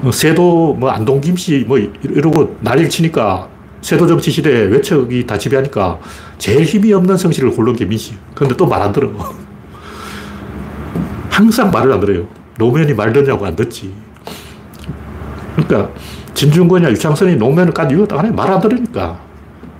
뭐 0.00 0.12
세도 0.12 0.76
뭐 0.78 0.88
안동 0.88 1.20
김 1.20 1.34
씨 1.34 1.64
뭐 1.66 1.78
이러고 1.78 2.58
난리를 2.60 2.88
치니까 2.88 3.48
세도 3.80 4.06
정치 4.06 4.30
시대에 4.30 4.66
외척이 4.66 5.26
다 5.26 5.36
지배하니까 5.36 5.98
제일 6.38 6.62
힘이 6.62 6.92
없는 6.92 7.16
성씨를 7.16 7.50
고른 7.50 7.74
게 7.74 7.84
민씨. 7.84 8.14
그런데 8.36 8.56
또 8.56 8.66
말 8.66 8.82
안 8.82 8.92
들어. 8.92 9.10
항상 11.28 11.72
말을 11.72 11.92
안 11.92 11.98
들어요. 11.98 12.28
노무현이 12.56 12.94
말 12.94 13.12
듣냐고 13.12 13.44
안 13.44 13.56
듣지. 13.56 13.92
그러니까 15.56 15.90
진중권이나 16.34 16.92
유창선이 16.92 17.34
노무현을 17.34 17.74
깐 17.74 17.90
이유가 17.90 18.06
딱 18.06 18.18
하나 18.20 18.30
말안 18.30 18.60
들으니까. 18.60 19.18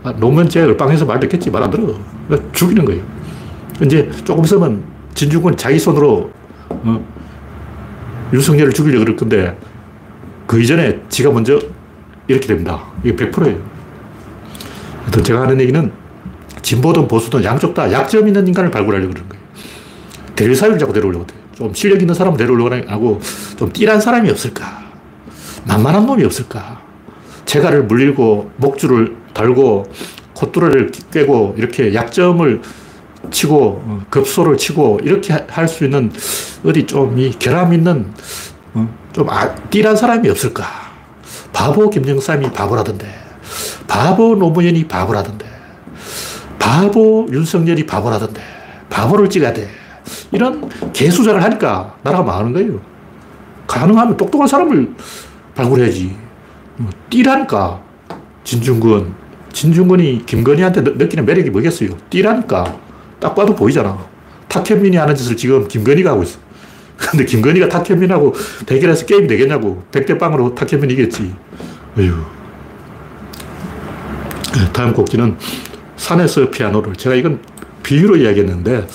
아, 0.02 0.12
노무현 0.18 0.48
제 0.48 0.62
얼빵해서 0.62 1.04
말 1.04 1.20
듣겠지 1.20 1.52
말 1.52 1.62
안 1.62 1.70
들어. 1.70 1.94
그러니까 2.26 2.50
죽이는 2.50 2.84
거예요. 2.84 3.00
이제 3.80 4.10
조금 4.24 4.44
있으면 4.44 4.82
진중권이 5.14 5.56
자기 5.56 5.78
손으로 5.78 6.36
어, 6.70 7.04
윤석열을 8.32 8.72
죽이려고 8.72 9.04
그럴 9.04 9.16
건데 9.16 9.58
그 10.46 10.60
이전에 10.60 11.00
지가 11.08 11.30
먼저 11.30 11.58
이렇게 12.26 12.46
됩니다. 12.46 12.82
이게 13.02 13.14
100%예요. 13.16 13.58
하여튼 15.02 15.24
제가 15.24 15.42
하는 15.42 15.60
얘기는 15.60 15.92
진보든 16.62 17.08
보수든 17.08 17.42
양쪽 17.44 17.74
다 17.74 17.90
약점 17.90 18.26
있는 18.26 18.46
인간을 18.46 18.70
발굴하려고 18.70 19.12
그러는 19.12 19.28
거예요. 19.28 19.44
대리사회를 20.36 20.78
자꾸 20.78 20.92
데려오려고 20.92 21.24
해요. 21.30 21.40
좀 21.54 21.74
실력 21.74 22.00
있는 22.00 22.14
사람을 22.14 22.38
데려오려고 22.38 22.90
하고 22.90 23.20
좀 23.56 23.72
띠란 23.72 24.00
사람이 24.00 24.30
없을까? 24.30 24.86
만만한 25.66 26.06
놈이 26.06 26.24
없을까? 26.24 26.80
재갈을 27.44 27.84
물리고 27.84 28.50
목줄을 28.56 29.16
달고 29.32 29.90
콧뚜를 30.34 30.92
꿰고 31.10 31.54
이렇게 31.56 31.94
약점을 31.94 32.60
치고 33.30 33.82
어, 33.86 34.00
급소를 34.10 34.56
치고 34.56 35.00
이렇게 35.02 35.34
할 35.48 35.68
수 35.68 35.84
있는 35.84 36.10
어디 36.64 36.86
좀 36.86 37.18
이 37.18 37.30
결함 37.38 37.72
있는 37.72 38.12
어, 38.74 38.88
좀 39.12 39.28
아, 39.30 39.54
띠란 39.70 39.96
사람이 39.96 40.28
없을까? 40.30 40.64
바보 41.52 41.88
김영삼이 41.90 42.52
바보라던데, 42.52 43.06
바보 43.88 44.34
노무현이 44.36 44.86
바보라던데, 44.86 45.46
바보 46.58 47.26
윤석열이 47.30 47.86
바보라던데, 47.86 48.40
바보를 48.90 49.28
찍어야 49.30 49.52
돼. 49.52 49.68
이런 50.30 50.68
개수작을 50.92 51.42
하니까 51.42 51.96
나라가 52.02 52.22
망하는 52.22 52.52
거예요. 52.52 52.80
가능하면 53.66 54.16
똑똑한 54.16 54.46
사람을 54.46 54.94
발굴해야지. 55.54 56.16
뭐, 56.76 56.90
띠라니까. 57.10 57.80
진중권. 58.44 59.14
진중권이 59.52 60.24
김건희한테 60.26 60.82
느끼는 60.82 61.24
매력이 61.26 61.50
뭐겠어요? 61.50 61.90
띠라니까. 62.10 62.76
딱 63.20 63.34
봐도 63.34 63.54
보이잖아. 63.54 63.98
탁현민이 64.48 64.96
하는 64.96 65.14
짓을 65.14 65.36
지금 65.36 65.66
김건희가 65.68 66.12
하고 66.12 66.22
있어. 66.22 66.38
근데 66.96 67.24
김건희가 67.24 67.68
탁현민하고 67.68 68.34
대결해서 68.66 69.06
게임이 69.06 69.28
되겠냐고. 69.28 69.82
백대빵으로 69.92 70.54
탁현민이 70.54 70.94
이겠지. 70.94 71.34
어휴. 71.96 72.14
네, 74.54 74.72
다음 74.72 74.92
꼭지는 74.92 75.36
산에서 75.96 76.50
피아노를. 76.50 76.94
제가 76.96 77.14
이건 77.14 77.40
비유로 77.82 78.16
이야기했는데, 78.16 78.86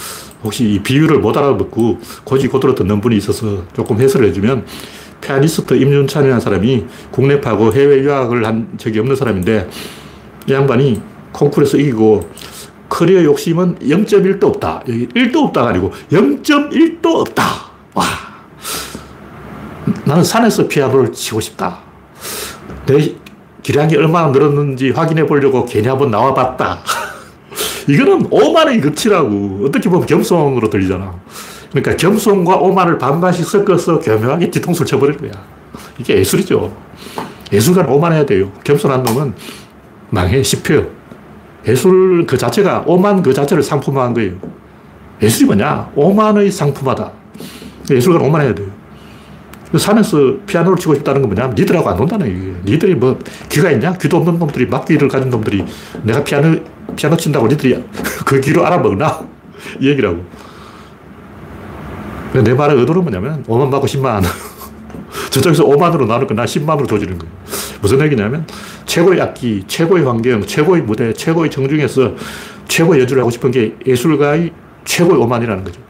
혹시 0.43 0.65
이 0.65 0.79
비유를 0.83 1.19
못 1.19 1.37
알아듣고 1.37 1.99
곧이곧대로 2.23 2.75
듣는 2.75 2.99
분이 2.99 3.15
있어서 3.17 3.63
조금 3.73 3.99
해설을 4.01 4.27
해주면, 4.29 4.65
피아니스트 5.21 5.75
임윤찬이라는 5.75 6.41
사람이 6.41 6.85
국내파고 7.11 7.71
해외 7.73 7.99
유학을 7.99 8.45
한 8.45 8.67
적이 8.77 8.99
없는 8.99 9.15
사람인데, 9.15 9.69
이 10.47 10.53
양반이 10.53 11.01
콩쿠르에서 11.31 11.77
이기고 11.77 12.29
커리어 12.89 13.23
욕심은 13.23 13.79
0.1도 13.79 14.43
없다. 14.45 14.83
여기 14.87 15.07
1도 15.07 15.45
없다가 15.45 15.69
아니고 15.69 15.91
0.1도 16.11 17.05
없다. 17.05 17.43
와. 17.93 18.03
나는 20.05 20.23
산에서 20.23 20.67
피아노를 20.67 21.11
치고 21.11 21.39
싶다. 21.41 21.79
내 22.85 23.15
기량이 23.61 23.95
얼마나 23.95 24.27
늘었는지 24.29 24.91
확인해 24.91 25.25
보려고 25.25 25.65
괜히 25.65 25.87
한번 25.87 26.11
나와 26.11 26.33
봤다. 26.33 26.79
이거는 27.87 28.27
오만의 28.29 28.81
끝이라고. 28.81 29.65
어떻게 29.65 29.89
보면 29.89 30.05
겸손으로 30.05 30.69
들리잖아. 30.69 31.15
그러니까 31.71 31.97
겸손과 31.97 32.57
오만을 32.57 32.97
반반씩 32.97 33.45
섞어서 33.45 33.99
교묘하게 33.99 34.51
뒤통수를 34.51 34.85
쳐버릴 34.85 35.17
거야. 35.17 35.31
이게 35.97 36.17
예술이죠. 36.17 36.75
예술가는 37.51 37.89
오만해야 37.89 38.25
돼요. 38.25 38.51
겸손한 38.63 39.03
놈은 39.03 39.33
망해, 40.09 40.43
씹혀. 40.43 40.85
예술 41.67 42.25
그 42.25 42.37
자체가 42.37 42.83
오만 42.85 43.21
그 43.21 43.33
자체를 43.33 43.63
상품화한 43.63 44.13
거예요. 44.13 44.33
예술이 45.21 45.45
뭐냐? 45.45 45.91
오만의 45.95 46.51
상품화다. 46.51 47.11
예술가는 47.89 48.27
오만해야 48.27 48.53
돼요. 48.53 48.67
그 49.71 49.79
산에서 49.79 50.37
피아노를 50.45 50.77
치고 50.77 50.95
싶다는 50.95 51.21
건 51.21 51.33
뭐냐? 51.33 51.53
니들하고 51.55 51.89
안 51.89 51.97
논다는 51.97 52.27
얘기예요. 52.27 52.55
니들이 52.63 52.95
뭐 52.95 53.17
귀가 53.49 53.71
있냐? 53.71 53.93
귀도 53.93 54.17
없는 54.17 54.37
놈들이 54.37 54.67
막귀를 54.67 55.07
가진 55.07 55.29
놈들이 55.29 55.65
내가 56.03 56.23
피아노, 56.23 56.59
피아노 56.95 57.17
친다고 57.17 57.47
니들이 57.47 57.83
그 58.25 58.39
귀로 58.39 58.65
알아먹나? 58.65 59.25
이 59.79 59.89
얘기라고. 59.89 60.23
내 62.43 62.53
말의 62.53 62.77
의도는 62.79 63.01
뭐냐면 63.03 63.43
5만 63.43 63.71
받고 63.71 63.87
10만. 63.87 64.23
저쪽에서 65.29 65.65
5만으로 65.65 66.07
나누고 66.07 66.33
나 66.33 66.45
10만으로 66.45 66.87
조지는 66.87 67.17
거예요. 67.17 67.33
무슨 67.81 68.01
얘기냐면 68.01 68.45
최고의 68.85 69.21
악기, 69.21 69.63
최고의 69.67 70.05
환경, 70.05 70.45
최고의 70.45 70.83
무대, 70.83 71.13
최고의 71.13 71.51
정중에서 71.51 72.13
최고의 72.67 73.01
연주를 73.01 73.21
하고 73.21 73.29
싶은 73.29 73.51
게 73.51 73.75
예술가의 73.85 74.51
최고의 74.85 75.19
오만이라는 75.21 75.63
거죠. 75.63 75.81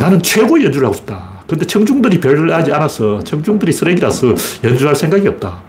나는 0.00 0.22
최고의 0.22 0.64
연주를 0.64 0.86
하고 0.86 0.96
싶다. 0.96 1.34
근데 1.46 1.66
청중들이 1.66 2.20
별을 2.20 2.52
하지 2.52 2.72
않아서 2.72 3.22
청중들이 3.22 3.72
쓰레기라서 3.72 4.34
연주할 4.64 4.96
생각이 4.96 5.28
없다. 5.28 5.62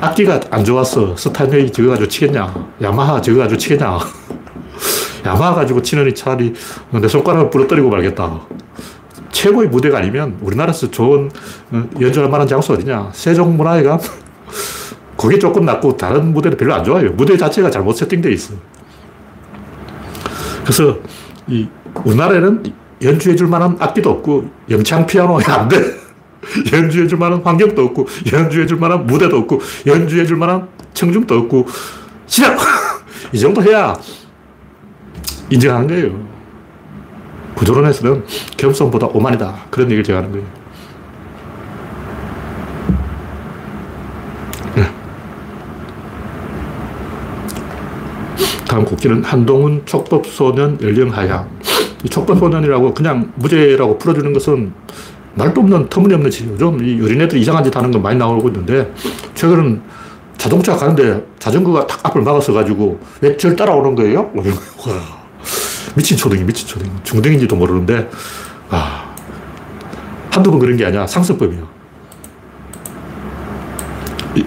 악기가 0.00 0.40
안 0.50 0.64
좋았어. 0.64 1.16
스타인웨이 1.16 1.72
저거 1.72 1.90
가지고 1.90 2.08
치겠냐. 2.08 2.68
야마하 2.80 3.20
저거 3.20 3.38
가지고 3.38 3.58
치겠냐. 3.58 3.98
야마하 5.26 5.54
가지고 5.54 5.82
치느니 5.82 6.14
차라리 6.14 6.54
내 6.92 7.08
손가락을 7.08 7.50
부러뜨리고 7.50 7.90
말겠다. 7.90 8.40
최고의 9.38 9.68
무대가 9.68 9.98
아니면 9.98 10.36
우리나라에서 10.40 10.90
좋은 10.90 11.30
어, 11.70 11.88
연주할 12.00 12.28
만한 12.28 12.48
장소 12.48 12.72
어디냐. 12.72 13.10
세종문화회관? 13.12 14.00
거기 15.16 15.38
조금 15.38 15.64
낫고 15.64 15.96
다른 15.96 16.32
무대는 16.32 16.56
별로 16.56 16.74
안 16.74 16.82
좋아요. 16.82 17.12
무대 17.12 17.36
자체가 17.36 17.70
잘못 17.70 17.92
세팅되어 17.92 18.32
있어. 18.32 18.54
그래서 20.62 20.98
이 21.46 21.68
우리나라에는 22.04 22.64
연주해 23.00 23.36
줄 23.36 23.46
만한 23.46 23.76
악기도 23.78 24.10
없고 24.10 24.50
영창 24.70 25.06
피아노가 25.06 25.60
안 25.60 25.68
돼. 25.68 25.78
연주해 26.72 27.06
줄 27.06 27.18
만한 27.18 27.40
환경도 27.40 27.80
없고 27.80 28.08
연주해 28.32 28.66
줄 28.66 28.78
만한 28.78 29.06
무대도 29.06 29.36
없고 29.38 29.60
연주해 29.86 30.26
줄 30.26 30.36
만한 30.36 30.66
청중도 30.94 31.36
없고 31.36 31.66
시작! 32.26 32.58
이 33.32 33.38
정도 33.38 33.62
해야 33.62 33.96
인정하는 35.48 35.86
거예요. 35.86 36.37
구조론에서는 37.58 38.24
겸손보다 38.56 39.08
오만이다. 39.08 39.54
그런 39.70 39.88
얘기를 39.88 40.04
제가 40.04 40.18
하는 40.18 40.30
거예요. 40.30 40.46
네. 44.76 44.84
다음 48.68 48.84
곡기는 48.84 49.24
한동훈 49.24 49.82
촉법소년 49.84 50.78
연령하향. 50.80 51.48
이 52.04 52.08
촉법소년이라고 52.08 52.94
그냥 52.94 53.32
무죄라고 53.34 53.98
풀어주는 53.98 54.32
것은 54.32 54.72
말도 55.34 55.60
없는 55.60 55.88
터무니없는 55.88 56.30
짓이에요. 56.30 56.52
요즘 56.54 56.84
이 56.84 57.02
어린애들이 57.02 57.40
이상한 57.40 57.64
짓 57.64 57.76
하는 57.76 57.90
거 57.90 57.98
많이 57.98 58.16
나오고 58.16 58.48
있는데, 58.48 58.92
최근은 59.34 59.82
자동차 60.36 60.76
가는데 60.76 61.26
자전거가 61.40 61.88
탁 61.88 62.06
앞을 62.06 62.22
막아서 62.22 62.52
가지고 62.52 63.00
왜절 63.20 63.56
따라오는 63.56 63.96
거예요? 63.96 64.30
미친 65.98 66.16
초등이 66.16 66.44
미친 66.44 66.68
초등. 66.68 66.88
중등인지도 67.02 67.56
모르는데, 67.56 68.08
아, 68.70 69.12
한두 70.30 70.48
번 70.48 70.60
그런 70.60 70.76
게 70.76 70.86
아니야. 70.86 71.04
상습범이야. 71.08 71.60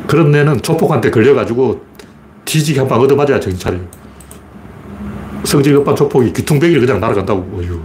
그런 0.08 0.34
애는 0.34 0.62
조폭한테 0.62 1.12
걸려가지고 1.12 1.86
뒤지게 2.46 2.80
한방 2.80 3.02
얻어맞아야 3.02 3.42
정신 3.42 3.60
차려요. 3.60 3.82
성질 5.44 5.76
급한 5.76 5.94
조폭이 5.94 6.32
귀퉁배기를 6.32 6.86
그냥 6.86 7.02
날아간다고. 7.02 7.40
어휴. 7.58 7.82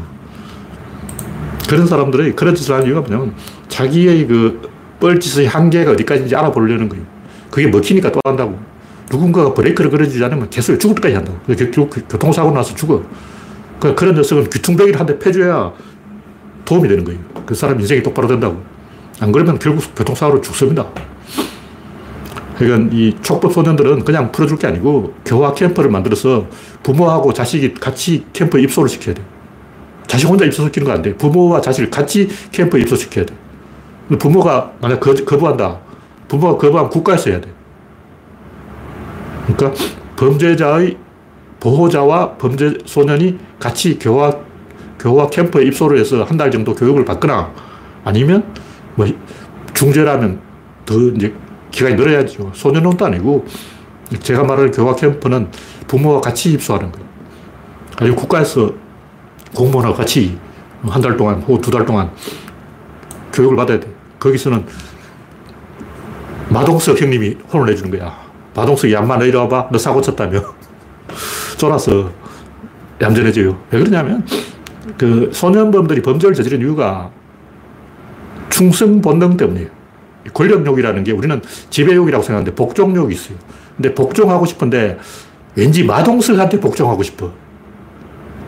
그런 1.69 1.89
사람들의 1.89 2.37
그런 2.37 2.55
짓을 2.55 2.75
하는 2.75 2.87
이유가 2.87 3.01
뭐냐면 3.01 3.35
자기의 3.67 4.29
그 4.29 4.71
뻘짓의 5.01 5.49
한계가 5.49 5.91
어디까지인지 5.93 6.37
알아보려는 6.37 6.89
거예요. 6.89 7.05
그게 7.51 7.67
먹히니까 7.67 8.13
또 8.13 8.21
한다고. 8.25 8.57
누군가가 9.11 9.53
브레이크를 9.55 9.91
걸어주지 9.91 10.25
않으면 10.25 10.49
계속 10.51 10.79
죽을 10.79 10.95
때까지 10.97 11.17
한다고. 11.17 11.39
교통사고 12.09 12.53
나서 12.53 12.73
죽어. 12.77 13.03
그 13.81 13.95
그런 13.95 14.15
녀석은 14.15 14.51
귀퉁배기를 14.51 14.99
한 14.99 15.07
대 15.07 15.19
패줘야 15.19 15.73
도움이 16.65 16.89
되는 16.89 17.05
거예요. 17.05 17.21
그 17.47 17.55
사람 17.55 17.81
인생이 17.81 18.03
똑바로 18.03 18.27
된다고. 18.29 18.61
안 19.21 19.33
그러면 19.33 19.59
결국 19.59 19.83
교통사고로 19.95 20.41
죽습니다. 20.41 20.87
그러니까 22.59 22.95
이 22.95 23.15
촉법 23.23 23.53
소년들은 23.53 24.05
그냥 24.05 24.33
풀어줄 24.33 24.59
게 24.59 24.67
아니고 24.67 25.15
교화 25.25 25.53
캠프를 25.55 25.91
만들어서 25.91 26.47
부모하고 26.83 27.33
자식이 27.33 27.75
같이 27.75 28.25
캠프에 28.33 28.63
입소를 28.63 28.89
시켜야 28.89 29.15
돼. 29.15 29.23
자식 30.07 30.27
혼자 30.29 30.45
입소시키는 30.45 30.87
거안 30.87 31.03
돼. 31.03 31.15
부모와 31.15 31.61
자식을 31.61 31.91
같이 31.91 32.29
캠프에 32.51 32.81
입소시켜야 32.81 33.25
돼. 33.25 33.35
부모가 34.19 34.73
만약 34.81 35.01
거, 35.01 35.13
부한다 35.15 35.79
부모가 36.29 36.57
거부하면 36.59 36.91
국가에서 36.91 37.31
해야 37.31 37.41
돼. 37.41 37.49
그러니까 39.47 39.73
범죄자의 40.17 40.97
보호자와 41.61 42.37
범죄 42.37 42.77
소년이 42.85 43.39
같이 43.59 43.99
교화, 43.99 44.33
교화 44.99 45.29
캠프에 45.29 45.65
입소를 45.65 45.99
해서 45.99 46.23
한 46.25 46.37
달 46.37 46.51
정도 46.51 46.75
교육을 46.75 47.05
받거나 47.05 47.53
아니면 48.05 48.53
뭐 48.95 49.07
중죄라면 49.75 50.41
더 50.85 50.95
이제 50.95 51.35
기간이 51.71 51.97
늘어야죠. 51.97 52.53
소년원도 52.55 53.05
아니고 53.07 53.45
제가 54.21 54.45
말하는 54.45 54.71
교화 54.71 54.95
캠프는 54.95 55.51
부모와 55.89 56.21
같이 56.21 56.53
입소하는 56.53 56.93
거예요. 56.93 57.07
아니 57.99 58.11
국가에서 58.15 58.73
공무원하고 59.55 59.95
같이 59.97 60.39
한 60.83 61.03
달 61.03 61.17
동안 61.17 61.41
혹은 61.43 61.61
두 61.61 61.71
달 61.71 61.85
동안 61.85 62.11
교육을 63.33 63.57
받아야 63.57 63.81
돼. 63.81 63.89
거기서는 64.21 64.65
마동석 66.49 67.01
형님이 67.01 67.37
혼을 67.53 67.67
내주는 67.67 67.91
거야. 67.91 68.17
마동석이 68.55 68.93
너 69.19 69.25
이리 69.27 69.37
와봐. 69.37 69.69
너 69.73 69.79
사고 69.79 70.01
쳤다며. 70.01 70.41
쫄아서 71.57 72.11
얌전해져요. 73.01 73.59
왜 73.71 73.79
그러냐면 73.79 74.27
그 74.97 75.31
소년범들이 75.33 76.03
범죄를 76.03 76.35
저지른 76.35 76.61
이유가 76.61 77.11
충성 78.51 79.01
본능 79.01 79.37
때문이에요. 79.37 79.69
권력욕이라는 80.33 81.05
게 81.05 81.13
우리는 81.13 81.41
지배욕이라고 81.71 82.23
생각하는데 82.23 82.55
복종욕이 82.55 83.15
있어요. 83.15 83.37
근데 83.77 83.95
복종하고 83.95 84.47
싶은데 84.47 84.99
왠지 85.55 85.85
마동석한테 85.85 86.61
복종하고 86.61 87.03
싶어. 87.03 87.33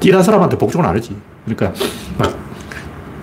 띠란 0.00 0.22
사람한테 0.22 0.56
복종은 0.58 0.88
안 0.88 0.96
하지. 0.96 1.16
그러니까 1.44 1.72
막 2.18 2.36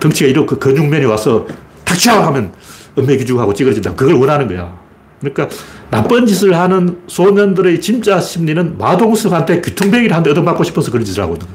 덩치가 0.00 0.28
이렇게 0.28 0.46
그 0.46 0.58
근육맨이 0.58 1.04
와서 1.06 1.46
탁쳐 1.84 2.12
하면 2.12 2.52
은맥기죽하고 2.98 3.54
찌그러진다. 3.54 3.94
그걸 3.94 4.14
원하는 4.14 4.48
거야. 4.48 4.76
그러니까 5.20 5.48
나쁜 5.90 6.26
짓을 6.26 6.54
하는 6.56 6.98
소년들의 7.06 7.80
진짜 7.80 8.20
심리는 8.20 8.76
마동석한테 8.76 9.60
귀퉁뱅이를 9.60 10.14
한대 10.14 10.30
얻어맞고 10.30 10.64
싶어서 10.64 10.90
그런 10.90 11.04
짓을 11.04 11.22
하거든. 11.24 11.46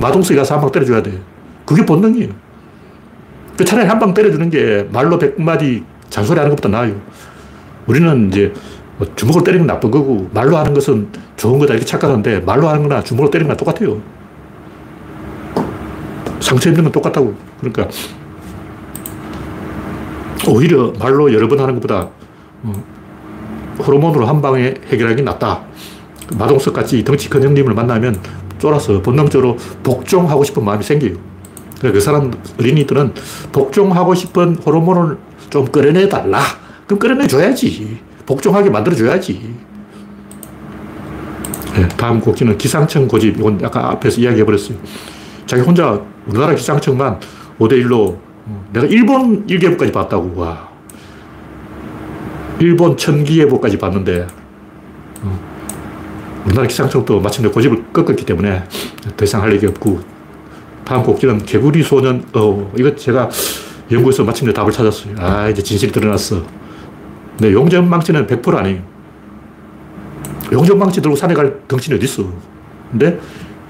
마동석이 0.00 0.36
가서 0.36 0.54
한 0.54 0.60
방 0.60 0.72
때려줘야 0.72 1.02
돼. 1.02 1.20
그게 1.64 1.84
본능이에요. 1.86 2.28
그 3.56 3.64
차라리 3.64 3.86
한 3.88 3.98
방 3.98 4.12
때려주는 4.12 4.50
게 4.50 4.86
말로 4.92 5.18
백마디 5.18 5.84
잔소리 6.10 6.38
하는 6.38 6.50
것보다 6.50 6.68
나아요. 6.68 7.00
우리는 7.86 8.28
이제 8.28 8.52
뭐 8.98 9.06
주먹을 9.14 9.44
때리는 9.44 9.66
건 9.66 9.74
나쁜 9.74 9.90
거고 9.90 10.28
말로 10.34 10.56
하는 10.56 10.74
것은 10.74 11.08
좋은 11.36 11.58
거다 11.58 11.74
이렇게 11.74 11.86
착각하는데 11.86 12.40
말로 12.40 12.68
하는 12.68 12.82
거나 12.82 13.02
주먹을 13.02 13.30
때리는 13.30 13.48
건 13.48 13.56
똑같아요. 13.56 14.00
상처 16.40 16.70
입는 16.70 16.84
건 16.84 16.92
똑같다고. 16.92 17.34
그러니까 17.60 17.88
오히려 20.48 20.92
말로 20.98 21.32
여러 21.32 21.48
번 21.48 21.60
하는 21.60 21.74
것보다 21.74 22.08
어, 22.62 22.84
호르몬으로 23.78 24.26
한 24.26 24.40
방에 24.40 24.74
해결하기 24.88 25.22
낫다. 25.22 25.62
마동석 26.38 26.74
같이 26.74 27.04
덩치 27.04 27.28
큰 27.28 27.42
형님을 27.42 27.74
만나면 27.74 28.20
쫄아서 28.58 29.02
본능적으로 29.02 29.56
복종하고 29.82 30.44
싶은 30.44 30.64
마음이 30.64 30.82
생겨요. 30.82 31.14
그 31.80 32.00
사람 32.00 32.32
어린이들은 32.58 33.14
복종하고 33.52 34.14
싶은 34.14 34.56
호르몬을 34.56 35.18
좀 35.50 35.66
끌어내달라. 35.66 36.40
그럼 36.86 36.98
끌어내줘야지. 36.98 37.98
복종하게 38.24 38.70
만들어줘야지. 38.70 39.54
네, 41.74 41.88
다음 41.88 42.20
곡지는 42.20 42.56
기상청 42.56 43.06
고집. 43.06 43.38
이건 43.38 43.60
약간 43.60 43.84
앞에서 43.84 44.20
이야기해버렸어요. 44.20 44.78
자기 45.44 45.62
혼자 45.62 46.00
우리나라 46.26 46.54
기상청만 46.54 47.20
5대1로 47.58 48.16
내가 48.72 48.86
일본 48.86 49.44
일기예보까지 49.46 49.92
봤다고. 49.92 50.32
와. 50.40 50.65
일본 52.60 52.96
천기예보까지 52.96 53.78
봤는데 53.78 54.26
어, 55.22 55.40
우리나라 56.46 56.66
기상청도 56.66 57.20
마침내 57.20 57.48
고집을 57.50 57.92
꺾었기 57.92 58.24
때문에 58.24 58.64
더 59.16 59.24
이상 59.24 59.42
할 59.42 59.52
얘기 59.52 59.66
없고 59.66 60.00
다음 60.84 61.02
곡지는 61.02 61.44
개구리 61.44 61.82
소년 61.82 62.24
어 62.32 62.72
이거 62.78 62.94
제가 62.94 63.28
연구해서 63.90 64.24
마침내 64.24 64.52
답을 64.52 64.72
찾았어요. 64.72 65.14
아 65.18 65.48
이제 65.48 65.62
진실이 65.62 65.92
드러났어. 65.92 66.42
근데 67.36 67.52
용전망치는 67.52 68.26
100% 68.26 68.54
아니에요. 68.54 68.82
용전망치 70.52 71.02
들고 71.02 71.16
산에 71.16 71.34
갈 71.34 71.60
덩치는 71.66 71.98
어딨어. 71.98 72.32
근데 72.90 73.18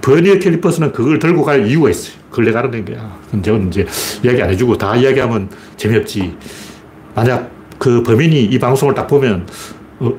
버니어 0.03 0.39
캘리퍼스는 0.39 0.93
그걸 0.93 1.19
들고 1.19 1.43
갈 1.43 1.67
이유가 1.67 1.91
있어요. 1.91 2.17
그걸 2.31 2.45
내가 2.45 2.61
알아낸 2.61 2.85
거야. 2.85 3.19
저는 3.43 3.69
이제 3.69 3.87
이야기 4.23 4.43
안 4.43 4.51
해주고 4.51 4.77
다 4.77 4.95
이야기하면 4.95 5.49
재미없지. 5.77 6.37
만약 7.15 7.51
그 7.79 8.03
범인이 8.03 8.45
이 8.45 8.59
방송을 8.59 8.95
딱 8.95 9.07
보면 9.07 9.47
어, 10.01 10.13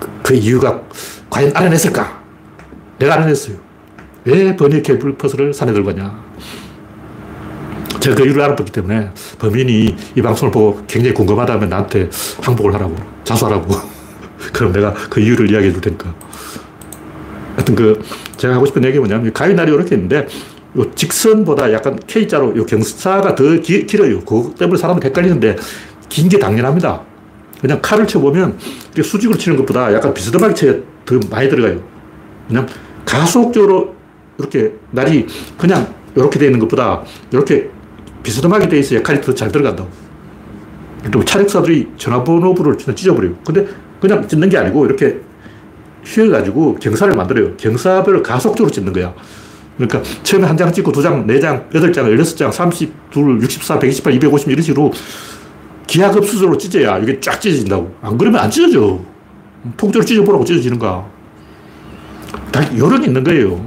그, 0.00 0.08
그 0.22 0.34
이유가 0.34 0.80
과연 1.30 1.52
알아냈을까? 1.54 2.22
내가 2.98 3.14
알아냈어요. 3.14 3.56
왜 4.24 4.56
버니어 4.56 4.82
캘리퍼스를 4.82 5.54
산에 5.54 5.72
들고 5.72 5.94
가냐? 5.94 6.26
제가 8.00 8.16
그 8.16 8.24
이유를 8.24 8.42
알아봤기 8.42 8.72
때문에 8.72 9.10
범인이 9.38 9.96
이 10.14 10.22
방송을 10.22 10.52
보고 10.52 10.80
굉장히 10.86 11.14
궁금하다면 11.14 11.68
나한테 11.68 12.08
항복을 12.40 12.74
하라고, 12.74 12.94
자수하라고. 13.24 13.74
그럼 14.52 14.72
내가 14.72 14.92
그 14.92 15.20
이유를 15.20 15.50
이야기해 15.50 15.72
줄 15.72 15.80
테니까. 15.80 16.14
하여튼 17.54 17.74
그, 17.74 18.00
제가 18.36 18.54
하고 18.54 18.66
싶은 18.66 18.84
얘기 18.84 18.98
뭐냐면, 18.98 19.32
가위날이 19.32 19.72
이렇게 19.72 19.94
있는데, 19.94 20.26
요 20.76 20.94
직선보다 20.94 21.72
약간 21.72 21.98
K자로 22.06 22.56
요 22.56 22.66
경사가 22.66 23.34
더 23.34 23.44
기, 23.60 23.86
길어요. 23.86 24.20
그거 24.20 24.52
때문에 24.56 24.78
사람은 24.78 25.02
헷갈리는데, 25.02 25.56
긴 26.08 26.28
게 26.28 26.38
당연합니다. 26.38 27.02
그냥 27.60 27.80
칼을 27.82 28.06
쳐보면, 28.06 28.58
수직으로 29.02 29.38
치는 29.38 29.56
것보다 29.58 29.92
약간 29.92 30.12
비스듬하게 30.12 30.54
쳐야 30.54 30.74
더 31.04 31.18
많이 31.30 31.48
들어가요. 31.48 31.80
그냥 32.48 32.66
가속적으로 33.04 33.94
이렇게 34.38 34.72
날이 34.90 35.26
그냥 35.56 35.94
이렇게 36.14 36.38
되어 36.38 36.48
있는 36.48 36.60
것보다 36.60 37.02
이렇게 37.30 37.70
비스듬하게 38.22 38.68
되어 38.68 38.78
있어야 38.78 39.02
칼이 39.02 39.20
더 39.20 39.34
잘 39.34 39.50
들어간다고. 39.50 39.88
또 41.10 41.24
차력사들이 41.24 41.88
전화번호부를 41.96 42.76
찢어버려요. 42.78 43.36
근데 43.44 43.66
그냥 44.00 44.26
찢는 44.26 44.48
게 44.48 44.58
아니고 44.58 44.86
이렇게 44.86 45.20
휘어가지고 46.04 46.76
경사를 46.76 47.14
만들어요. 47.14 47.56
경사별로 47.56 48.22
가속적으로 48.22 48.70
찢는 48.70 48.92
거야. 48.92 49.14
그러니까 49.76 50.02
처음에 50.22 50.46
한 50.46 50.56
장 50.56 50.72
찍고 50.72 50.90
두 50.90 51.02
장, 51.02 51.26
네 51.26 51.38
장, 51.38 51.68
여덟 51.74 51.92
장, 51.92 52.06
열여섯 52.06 52.36
장, 52.36 52.50
삼십, 52.50 53.10
둘, 53.10 53.40
육십사, 53.42 53.78
백이십팔, 53.78 54.14
이백오십 54.14 54.50
이런 54.50 54.62
식으로 54.62 54.92
기하급수적으로 55.86 56.58
찢어야 56.58 56.98
이게 56.98 57.18
쫙 57.20 57.40
찢어진다고. 57.40 57.94
안 58.02 58.18
그러면 58.18 58.40
안 58.40 58.50
찢어져. 58.50 59.00
통째로 59.76 60.04
찢어보라고 60.04 60.44
찢어지는가. 60.44 61.06
다 62.52 62.76
요령이 62.76 63.06
있는 63.06 63.22
거예요. 63.24 63.64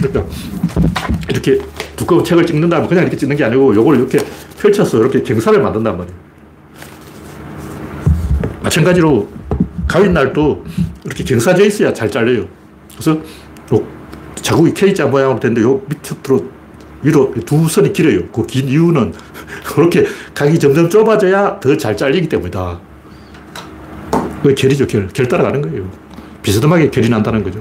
그러니까 0.00 0.24
이렇게 1.28 1.58
두꺼운 1.96 2.24
책을 2.24 2.46
찍는 2.46 2.68
다음에 2.68 2.86
그냥 2.86 3.04
이렇게 3.04 3.16
찍는 3.16 3.36
게 3.36 3.44
아니고 3.44 3.74
요걸 3.74 3.96
이렇게 3.96 4.18
펼쳐서 4.58 4.98
이렇게 4.98 5.22
경사를 5.22 5.60
만든단 5.60 5.96
말이에요. 5.96 6.18
마찬가지로 8.62 9.28
가윈날도 9.86 10.64
이렇게 11.04 11.24
경사져 11.24 11.64
있어야 11.64 11.92
잘 11.92 12.10
잘려요. 12.10 12.46
그래서 12.92 13.12
요 13.72 13.86
자국이 14.36 14.74
K자 14.74 15.06
모양으로 15.06 15.40
됐는데 15.40 15.62
요 15.62 15.80
밑으로 15.88 16.44
위로 17.02 17.34
두 17.44 17.68
선이 17.68 17.92
길어요. 17.92 18.26
그 18.28 18.44
긴 18.46 18.68
이유는 18.68 19.12
그렇게 19.64 20.04
각이 20.34 20.58
점점 20.58 20.88
좁아져야 20.88 21.60
더 21.60 21.76
잘 21.76 21.96
잘리기 21.96 22.28
때문이다. 22.28 22.80
그 24.42 24.54
결이죠, 24.54 24.86
결. 24.86 25.08
결 25.08 25.26
따라가는 25.28 25.62
거예요. 25.62 25.88
비스듬하게 26.42 26.90
결이 26.90 27.08
난다는 27.08 27.42
거죠. 27.42 27.58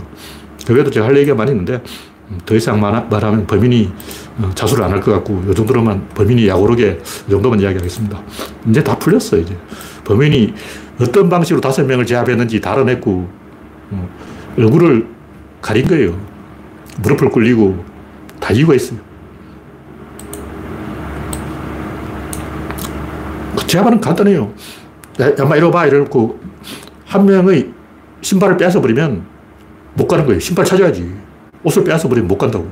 그 0.65 0.73
외에도 0.73 0.89
제가 0.91 1.05
할 1.07 1.17
얘기가 1.17 1.35
많이 1.35 1.51
있는데 1.51 1.81
음, 2.29 2.39
더 2.45 2.55
이상 2.55 2.79
말하면 2.79 3.45
범인이 3.45 3.91
어, 4.39 4.51
자수를 4.55 4.83
안 4.83 4.91
할 4.91 4.99
것 4.99 5.11
같고, 5.13 5.43
이 5.49 5.53
정도로만 5.55 6.09
범인이 6.15 6.47
약오르게 6.47 6.99
이 7.27 7.29
정도만 7.29 7.59
이야기하겠습니다. 7.61 8.21
이제 8.69 8.83
다 8.83 8.97
풀렸어, 8.97 9.37
이제. 9.37 9.55
범인이 10.03 10.53
어떤 10.99 11.29
방식으로 11.29 11.61
다섯 11.61 11.85
명을 11.85 12.05
제압했는지 12.05 12.59
다 12.59 12.73
알아냈고, 12.73 13.29
어, 13.91 14.09
얼굴을 14.57 15.05
가린 15.61 15.87
거예요. 15.87 16.19
무릎을 17.01 17.29
꿇리고, 17.29 17.85
다 18.39 18.51
이유가 18.53 18.73
있어요. 18.73 18.99
제압하는 23.75 23.99
간단해요. 23.99 24.53
야, 25.19 25.45
마 25.45 25.57
이리 25.57 25.69
봐. 25.69 25.85
이러고, 25.85 26.39
한 27.05 27.25
명의 27.25 27.71
신발을 28.21 28.55
뺏어버리면 28.55 29.25
못 29.95 30.07
가는 30.07 30.25
거예요. 30.25 30.39
신발 30.39 30.63
찾아야지. 30.63 31.13
옷을 31.63 31.83
빼앗아 31.83 32.07
버리면 32.07 32.27
못 32.27 32.37
간다고. 32.37 32.71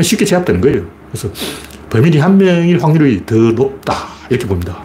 쉽게 0.00 0.24
제압되는 0.24 0.60
거예요. 0.60 0.86
그래서 1.10 1.28
범인이 1.90 2.18
한 2.18 2.38
명일 2.38 2.82
확률이 2.82 3.26
더 3.26 3.34
높다. 3.34 3.94
이렇게 4.30 4.46
봅니다. 4.46 4.84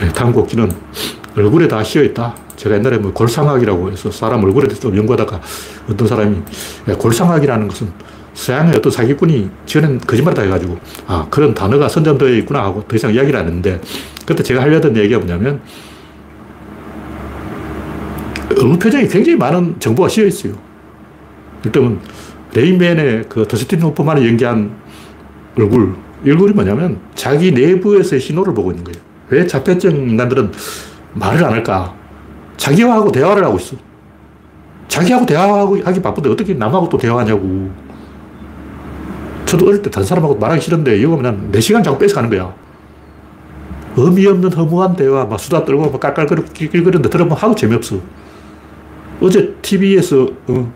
네, 0.00 0.08
다음 0.12 0.32
곡기는 0.32 0.70
얼굴에 1.36 1.66
다 1.66 1.82
씌어있다. 1.82 2.34
제가 2.56 2.76
옛날에 2.76 2.98
뭐 2.98 3.12
골상학이라고 3.12 3.90
해서 3.90 4.10
사람 4.10 4.44
얼굴에 4.44 4.68
좀 4.68 4.96
연구하다가 4.96 5.40
어떤 5.90 6.06
사람이 6.06 6.42
골상학이라는 6.98 7.68
것은 7.68 7.92
서양의 8.40 8.74
어떤 8.74 8.90
사기꾼이 8.90 9.50
지어낸 9.66 9.98
거짓말다 9.98 10.42
해가지고 10.42 10.78
아, 11.06 11.26
그런 11.28 11.52
단어가 11.52 11.90
선정되어 11.90 12.30
있구나 12.38 12.64
하고 12.64 12.82
더 12.88 12.96
이상 12.96 13.12
이야기를 13.12 13.38
안 13.38 13.46
했는데 13.46 13.78
그때 14.24 14.42
제가 14.42 14.62
하려던 14.62 14.96
얘기가 14.96 15.18
뭐냐면 15.18 15.60
얼굴 18.48 18.78
표정이 18.78 19.08
굉장히 19.08 19.36
많은 19.36 19.78
정보가 19.78 20.08
씌어 20.08 20.24
있어요. 20.24 20.54
일단은 21.66 22.00
레인맨의 22.54 23.26
그 23.28 23.46
더스틴 23.46 23.82
호프만이 23.82 24.26
연기한 24.26 24.74
얼굴, 25.58 25.94
얼굴이 26.26 26.54
뭐냐면 26.54 26.98
자기 27.14 27.52
내부에서의 27.52 28.20
신호를 28.20 28.54
보고 28.54 28.70
있는 28.70 28.84
거예요. 28.84 28.98
왜 29.28 29.46
자폐증 29.46 30.08
인간들은 30.08 30.50
말을 31.12 31.44
안 31.44 31.52
할까? 31.52 31.94
자기하고 32.56 33.12
대화를 33.12 33.44
하고 33.44 33.58
있어. 33.58 33.76
자기하고 34.88 35.26
대화하고 35.26 35.82
하기 35.84 36.00
바쁜데 36.00 36.30
어떻게 36.30 36.54
남하고 36.54 36.88
또 36.88 36.96
대화하냐고. 36.96 37.89
저도 39.50 39.66
어릴 39.66 39.82
때 39.82 39.90
다른 39.90 40.06
사람하고 40.06 40.36
말하기 40.36 40.60
싫은데 40.62 40.96
이거 41.00 41.16
그냥 41.16 41.50
4시간 41.50 41.82
자꾸 41.82 41.98
뺏어가는 41.98 42.30
거야. 42.30 42.54
의미 43.96 44.24
없는 44.28 44.52
허무한 44.52 44.94
대화, 44.94 45.24
막 45.24 45.40
수다 45.40 45.64
떨고 45.64 45.90
막 45.90 45.98
깔깔거리는데 45.98 47.10
들어보면 47.10 47.36
하도 47.36 47.52
재미없어. 47.56 47.96
어제 49.20 49.52
TV에서 49.60 50.28
어, 50.46 50.72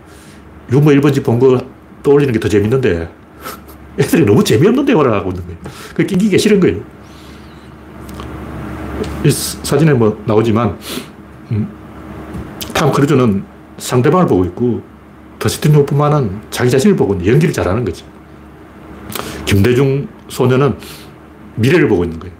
유머 0.73 0.91
1번지 0.91 1.23
본 1.23 1.39
거 1.39 1.57
떠올리는 2.03 2.33
게 2.33 2.37
더 2.39 2.49
재밌는데 2.49 3.09
애들이 3.97 4.25
너무 4.25 4.43
재미없는 4.43 4.83
대화를 4.83 5.13
하고 5.13 5.29
있는 5.29 5.43
거예요. 5.45 5.57
그 5.95 6.05
낑기기 6.05 6.37
싫은 6.37 6.59
거예요. 6.59 6.81
이 9.23 9.31
사진에 9.31 9.93
뭐 9.93 10.21
나오지만 10.25 10.77
음, 11.51 11.69
탐 12.73 12.91
크루즈는 12.91 13.45
상대방을 13.77 14.27
보고 14.27 14.43
있고 14.45 14.81
더스틴 15.39 15.73
호프만은 15.75 16.41
자기 16.49 16.69
자신을 16.69 16.97
보고 16.97 17.13
연기를 17.25 17.53
잘하는 17.53 17.85
거지. 17.85 18.03
김대중 19.45 20.07
소녀는 20.27 20.75
미래를 21.55 21.87
보고 21.87 22.03
있는 22.03 22.19
거예요. 22.19 22.35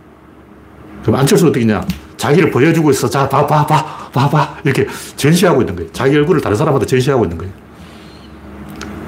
그럼 1.03 1.19
안철수는 1.19 1.51
어떻게 1.51 1.65
냐 1.65 1.85
자기를 2.17 2.49
보여주고 2.49 2.91
있어. 2.91 3.09
자, 3.09 3.29
봐, 3.29 3.45
봐, 3.45 3.65
봐, 3.65 4.09
봐, 4.11 4.29
봐. 4.29 4.57
이렇게 4.63 4.87
전시하고 5.15 5.61
있는 5.61 5.75
거예요. 5.75 5.91
자기 5.91 6.15
얼굴을 6.17 6.41
다른 6.41 6.57
사람한테 6.57 6.85
전시하고 6.85 7.25
있는 7.25 7.37
거예요. 7.37 7.53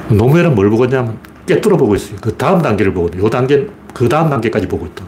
노무현은 0.10 0.55
뭘 0.55 0.69
보고 0.69 0.86
있냐면 0.86 1.17
깨뚫어 1.45 1.77
보고 1.77 1.95
있어요. 1.95 2.17
그 2.21 2.36
다음 2.36 2.62
단계를 2.62 2.93
보고 2.93 3.10
있요 3.10 3.29
단계, 3.29 3.67
그 3.93 4.07
다음 4.07 4.29
단계까지 4.29 4.67
보고 4.67 4.86
있다. 4.86 5.05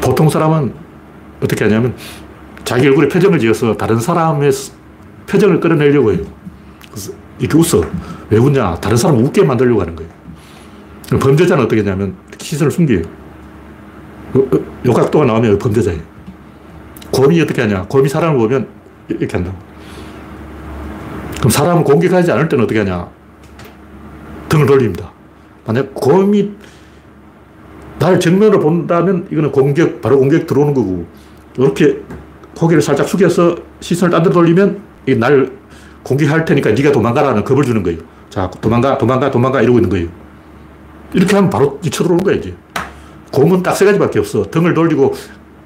보통 0.00 0.28
사람은 0.28 0.74
어떻게 1.42 1.64
하냐면 1.64 1.94
자기 2.64 2.88
얼굴에 2.88 3.08
표정을 3.08 3.38
지어서 3.38 3.76
다른 3.76 3.98
사람의 3.98 4.50
표정을 5.26 5.60
끌어내려고 5.60 6.12
해요. 6.12 6.22
이렇게 7.38 7.58
웃어. 7.58 7.84
왜 8.30 8.38
웃냐? 8.38 8.76
다른 8.76 8.96
사람을 8.96 9.22
웃게 9.24 9.42
만들려고 9.42 9.80
하는 9.80 9.96
거예요. 9.96 10.10
범죄자는 11.20 11.64
어떻게 11.64 11.82
하냐면 11.82 12.14
시선을 12.38 12.70
숨겨요. 12.70 13.02
요, 14.36 14.48
요 14.86 14.92
각도가 14.92 15.24
나오면 15.24 15.58
범죄자예요. 15.58 16.00
곰이 17.10 17.40
어떻게 17.40 17.62
하냐? 17.62 17.82
곰이 17.84 18.08
사람을 18.08 18.38
보면 18.38 18.68
이렇게 19.08 19.36
한다고. 19.36 19.56
그럼 21.38 21.50
사람을 21.50 21.84
공격하지 21.84 22.32
않을 22.32 22.48
때는 22.48 22.64
어떻게 22.64 22.80
하냐? 22.80 23.08
등을 24.48 24.66
돌립니다. 24.66 25.12
만약 25.66 25.94
곰이 25.94 26.52
나를 27.98 28.18
정면으로 28.18 28.60
본다면 28.60 29.26
이거는 29.30 29.52
공격, 29.52 30.00
바로 30.00 30.18
공격 30.18 30.46
들어오는 30.46 30.74
거고, 30.74 31.06
이렇게 31.56 32.00
고개를 32.56 32.82
살짝 32.82 33.08
숙여서 33.08 33.56
시선을 33.80 34.10
딴 34.10 34.22
데 34.22 34.30
돌리면 34.30 34.80
날 35.18 35.50
공격할 36.04 36.44
테니까 36.44 36.70
네가 36.70 36.92
도망가라는 36.92 37.42
겁을 37.44 37.64
주는 37.64 37.82
거예요. 37.82 37.98
자, 38.30 38.48
도망가, 38.60 38.96
도망가, 38.98 39.30
도망가 39.30 39.60
이러고 39.62 39.78
있는 39.78 39.90
거예요. 39.90 40.08
이렇게 41.12 41.34
하면 41.34 41.50
바로 41.50 41.80
쳐들어오는 41.82 42.22
거야, 42.24 42.36
이제. 42.36 42.54
곰은 43.32 43.62
딱 43.62 43.74
세 43.74 43.84
가지밖에 43.84 44.20
없어. 44.20 44.44
등을 44.44 44.74
돌리고 44.74 45.12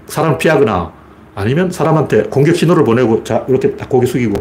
사람을 0.06 0.38
피하거나 0.38 0.90
아니면 1.34 1.70
사람한테 1.70 2.24
공격 2.24 2.56
신호를 2.56 2.82
보내고 2.84 3.22
자, 3.24 3.44
이렇게 3.48 3.76
딱 3.76 3.88
고개 3.88 4.06
숙이고 4.06 4.34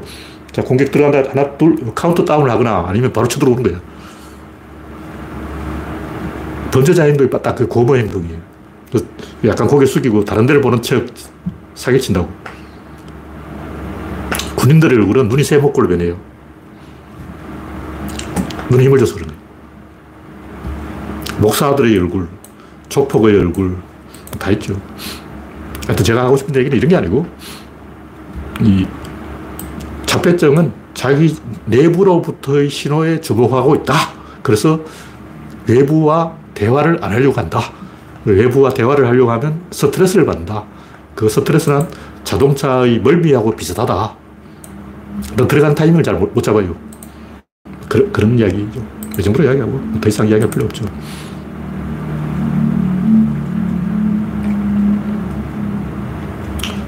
자, 0.51 0.61
공격 0.63 0.91
들어간다. 0.91 1.29
하나, 1.29 1.51
둘, 1.57 1.75
카운트 1.93 2.23
다운을 2.23 2.49
하거나 2.49 2.85
아니면 2.87 3.11
바로 3.11 3.27
쳐들어오는 3.27 3.63
거야. 3.63 3.81
던져자 6.71 7.03
행동이 7.03 7.29
딱 7.29 7.55
그 7.55 7.67
고모 7.67 7.95
행동이에요. 7.97 8.37
약간 9.45 9.67
고개 9.67 9.85
숙이고 9.85 10.23
다른 10.25 10.45
데를 10.45 10.61
보는 10.61 10.81
척 10.81 11.05
사기친다고. 11.75 12.29
군인들의 14.67 14.97
얼굴은 14.99 15.29
눈이 15.29 15.45
새 15.45 15.57
목골로 15.57 15.87
변해요. 15.87 16.17
눈에 18.69 18.83
힘을 18.83 18.99
줘서 18.99 19.15
그런 19.15 19.29
거예요. 19.29 19.41
목사들의 21.39 21.97
얼굴, 21.97 22.27
족폭의 22.89 23.39
얼굴, 23.39 23.77
다 24.37 24.51
있죠. 24.51 24.79
하여튼 25.85 26.03
제가 26.03 26.25
하고 26.25 26.35
싶은 26.35 26.53
얘기는 26.55 26.77
이런 26.77 26.89
게 26.89 26.95
아니고, 26.97 27.25
이 28.61 28.85
자폐증은 30.05 30.73
자기 30.93 31.33
내부로부터의 31.65 32.69
신호에 32.69 33.21
주목하고 33.21 33.75
있다. 33.75 33.93
그래서 34.41 34.81
외부와 35.67 36.35
대화를 36.53 36.97
안 37.01 37.13
하려고 37.13 37.39
한다. 37.39 37.61
외부와 38.25 38.71
대화를 38.71 39.07
하려고 39.07 39.31
하면 39.31 39.61
스트레스를 39.71 40.25
받는다. 40.25 40.65
그 41.15 41.29
스트레스는 41.29 41.87
자동차의 42.25 42.99
멀미하고 42.99 43.55
비슷하다. 43.55 44.26
너 45.35 45.47
들어가는 45.47 45.75
타이밍을 45.75 46.03
잘 46.03 46.15
못 46.15 46.41
잡아요. 46.41 46.75
그, 47.89 48.11
그런 48.11 48.37
이야기죠. 48.37 48.85
이 49.17 49.23
정도로 49.23 49.45
이야기하고 49.45 49.81
더 50.01 50.09
이상 50.09 50.27
이야기할 50.27 50.49
필요 50.51 50.65
없죠. 50.65 50.85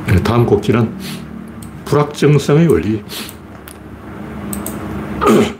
네, 0.07 0.21
다음 0.23 0.45
곡지는 0.45 0.91
불확정성의 1.85 2.67
원리. 2.67 3.03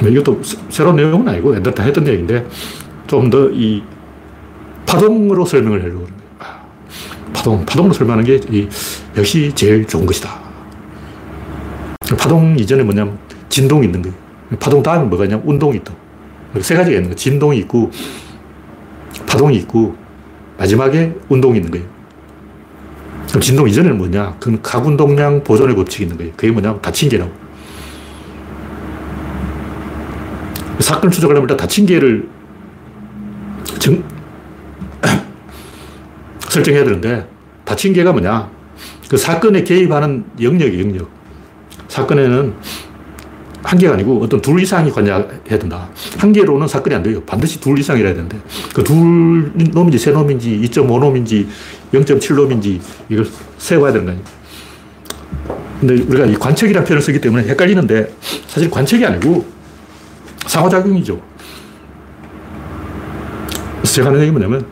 뭐 0.00 0.08
이것도 0.08 0.40
새로운 0.68 0.96
내용은 0.96 1.26
아니고 1.28 1.54
옛날 1.56 1.74
다 1.74 1.82
했던 1.82 2.06
얘기인데 2.06 2.46
좀 3.06 3.30
더 3.30 3.50
이 3.52 3.82
파동으로 4.86 5.44
설명을 5.44 5.82
하려고 5.82 6.00
그러는 6.00 6.16
거예요. 6.16 6.30
아, 6.38 6.60
파동, 7.32 7.64
파동으로 7.66 7.92
설명하는 7.92 8.24
게 8.24 8.40
이, 8.50 8.68
역시 9.16 9.52
제일 9.54 9.86
좋은 9.86 10.06
것이다. 10.06 10.47
파동 12.16 12.56
이전에 12.58 12.82
뭐냐면 12.82 13.18
진동이 13.48 13.86
있는 13.86 14.02
거예요. 14.02 14.16
파동 14.58 14.82
다음에 14.82 15.04
뭐가 15.04 15.24
있냐면 15.24 15.46
운동이 15.46 15.76
있다. 15.76 15.92
세 16.60 16.74
가지가 16.74 16.96
있는 16.96 17.04
거예요. 17.04 17.14
진동이 17.16 17.58
있고, 17.58 17.90
파동이 19.26 19.56
있고, 19.58 19.96
마지막에 20.56 21.14
운동이 21.28 21.58
있는 21.58 21.70
거예요. 21.70 21.86
그럼 23.28 23.40
진동 23.42 23.68
이전에는 23.68 23.98
뭐냐? 23.98 24.36
그건 24.40 24.62
각운동량 24.62 25.44
보존의 25.44 25.76
법칙이 25.76 26.04
있는 26.04 26.16
거예요. 26.16 26.32
그게 26.36 26.50
뭐냐면 26.50 26.80
다친 26.80 27.08
개라고. 27.10 27.30
사건 30.80 31.10
추적하려면 31.10 31.44
일단 31.44 31.56
다친 31.56 31.84
개를 31.84 32.28
정, 33.78 34.02
설정해야 36.48 36.84
되는데, 36.84 37.28
다친 37.64 37.92
개가 37.92 38.12
뭐냐? 38.12 38.50
그 39.10 39.16
사건에 39.18 39.62
개입하는 39.62 40.24
영역이 40.40 40.80
영역. 40.80 41.17
사건에는 41.88 42.54
한 43.62 43.78
개가 43.78 43.94
아니고 43.94 44.22
어떤 44.22 44.40
둘 44.40 44.62
이상이 44.62 44.90
관여해야 44.90 45.58
된다. 45.58 45.88
한 46.16 46.32
개로는 46.32 46.68
사건이 46.68 46.94
안 46.94 47.02
돼요. 47.02 47.20
반드시 47.24 47.60
둘 47.60 47.78
이상이라야 47.78 48.14
되는데 48.14 48.38
그 48.72 48.82
둘 48.84 49.52
놈인지 49.72 49.98
세 49.98 50.12
놈인지 50.12 50.60
2.5놈인지 50.70 51.46
0.7놈인지 51.92 52.80
이걸 53.08 53.26
세워야 53.58 53.92
되는 53.92 54.06
거예요. 54.06 54.20
근데 55.80 55.94
우리가 56.02 56.26
이 56.26 56.34
관측이라는 56.34 56.86
표현을 56.86 57.02
쓰기 57.02 57.20
때문에 57.20 57.48
헷갈리는데 57.48 58.14
사실 58.46 58.70
관측이 58.70 59.04
아니고 59.04 59.46
상호작용이죠. 60.46 61.20
그래서 63.76 63.94
제가 63.94 64.08
하는 64.08 64.20
얘기 64.20 64.30
뭐냐면 64.30 64.66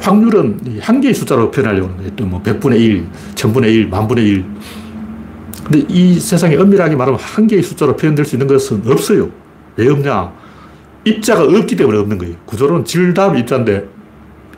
확률은 0.00 0.58
한 0.80 1.00
개의 1.00 1.14
숫자로 1.14 1.50
표현하려고 1.50 1.88
하는 1.88 2.16
거예요. 2.16 2.30
뭐 2.30 2.42
100분의 2.42 2.80
1, 2.80 3.06
1000분의 3.34 3.64
1, 3.66 3.88
만분의 3.88 4.24
1. 4.24 4.44
근데 5.70 5.86
이 5.88 6.18
세상에 6.18 6.56
엄밀하게 6.56 6.96
말하면 6.96 7.20
한 7.20 7.46
개의 7.46 7.62
숫자로 7.62 7.94
표현될 7.94 8.24
수 8.24 8.34
있는 8.34 8.48
것은 8.48 8.82
없어요. 8.86 9.30
왜 9.76 9.88
없냐? 9.88 10.32
입자가 11.04 11.44
없기 11.44 11.76
때문에 11.76 11.96
없는 11.98 12.18
거예요. 12.18 12.34
구조론 12.44 12.84
질 12.84 13.14
다음 13.14 13.36
입자인데 13.36 13.86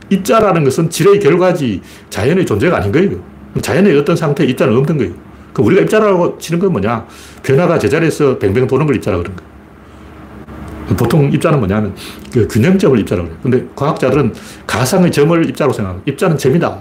입자라는 0.09 0.63
것은 0.63 0.89
질의 0.89 1.19
결과지 1.19 1.81
자연의 2.09 2.47
존재가 2.47 2.77
아닌 2.77 2.91
거예요. 2.91 3.23
자연의 3.61 3.95
어떤 3.99 4.15
상태에 4.15 4.47
입자는 4.47 4.75
없는 4.75 4.97
거예요. 4.97 5.13
그 5.53 5.61
우리가 5.61 5.83
입자라고 5.83 6.39
치는 6.39 6.59
건 6.59 6.71
뭐냐? 6.71 7.05
변화가 7.43 7.77
제자리에서 7.77 8.39
뱅뱅 8.39 8.65
도는 8.65 8.87
걸 8.87 8.95
입자라고 8.95 9.21
그런 9.21 9.35
거예요. 9.35 10.97
보통 10.97 11.31
입자는 11.31 11.59
뭐냐면 11.59 11.93
그 12.33 12.47
균형점을 12.47 12.99
입자라고 12.99 13.27
해요. 13.27 13.37
근데 13.43 13.63
과학자들은 13.75 14.33
가상의 14.65 15.11
점을 15.11 15.47
입자로 15.47 15.71
생각합니다. 15.71 16.11
입자는 16.11 16.37
점이다. 16.39 16.79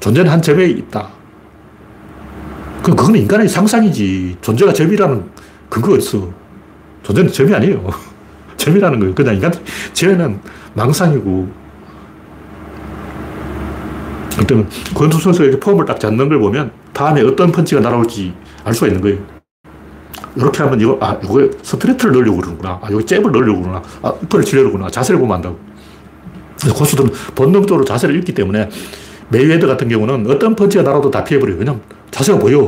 존재는 0.00 0.30
한 0.30 0.42
점에 0.42 0.66
있다. 0.66 1.08
그, 2.84 2.94
그건 2.94 3.16
인간의 3.16 3.48
상상이지. 3.48 4.36
존재가 4.42 4.74
점이라는 4.74 5.24
근거가 5.70 5.96
있어. 5.96 6.28
존재는 7.02 7.32
점이 7.32 7.54
아니에요. 7.54 7.90
점이라는 8.58 9.00
거예요. 9.00 9.14
그냥 9.14 9.34
인간, 9.36 9.50
죄는 9.94 10.38
망상이고. 10.74 11.64
그때는 14.36 14.68
권투 14.94 15.18
선수가 15.18 15.46
이렇게 15.46 15.60
폼을 15.60 15.86
딱 15.86 15.98
잡는 15.98 16.28
걸 16.28 16.38
보면 16.38 16.72
다음에 16.92 17.22
어떤 17.22 17.50
펀치가 17.50 17.80
날아올지 17.80 18.34
알 18.64 18.74
수가 18.74 18.88
있는 18.88 19.00
거예요. 19.00 19.18
이렇게 20.36 20.62
하면 20.64 20.78
이거, 20.78 20.98
아, 21.00 21.18
이거 21.24 21.48
스트레이트를 21.62 22.12
넣으려고 22.12 22.36
그러는구나. 22.38 22.80
아, 22.82 22.88
여기 22.90 23.06
잽을 23.06 23.32
넣으려고 23.32 23.62
그러나. 23.62 23.82
아, 24.02 24.12
어퍼를 24.22 24.44
치려고 24.44 24.72
그러나. 24.72 24.90
자세를 24.90 25.18
보면 25.18 25.36
안다고. 25.36 25.58
고수들은 26.76 27.10
본능적으로 27.34 27.84
자세를 27.84 28.16
읽기 28.16 28.34
때문에 28.34 28.68
메이웨더 29.30 29.66
같은 29.66 29.88
경우는 29.88 30.30
어떤 30.30 30.54
펀치가 30.54 30.82
날아도 30.84 31.10
다 31.10 31.24
피해버려요. 31.24 31.58
왜냐면 31.58 31.80
자세가 32.10 32.38
보여. 32.38 32.66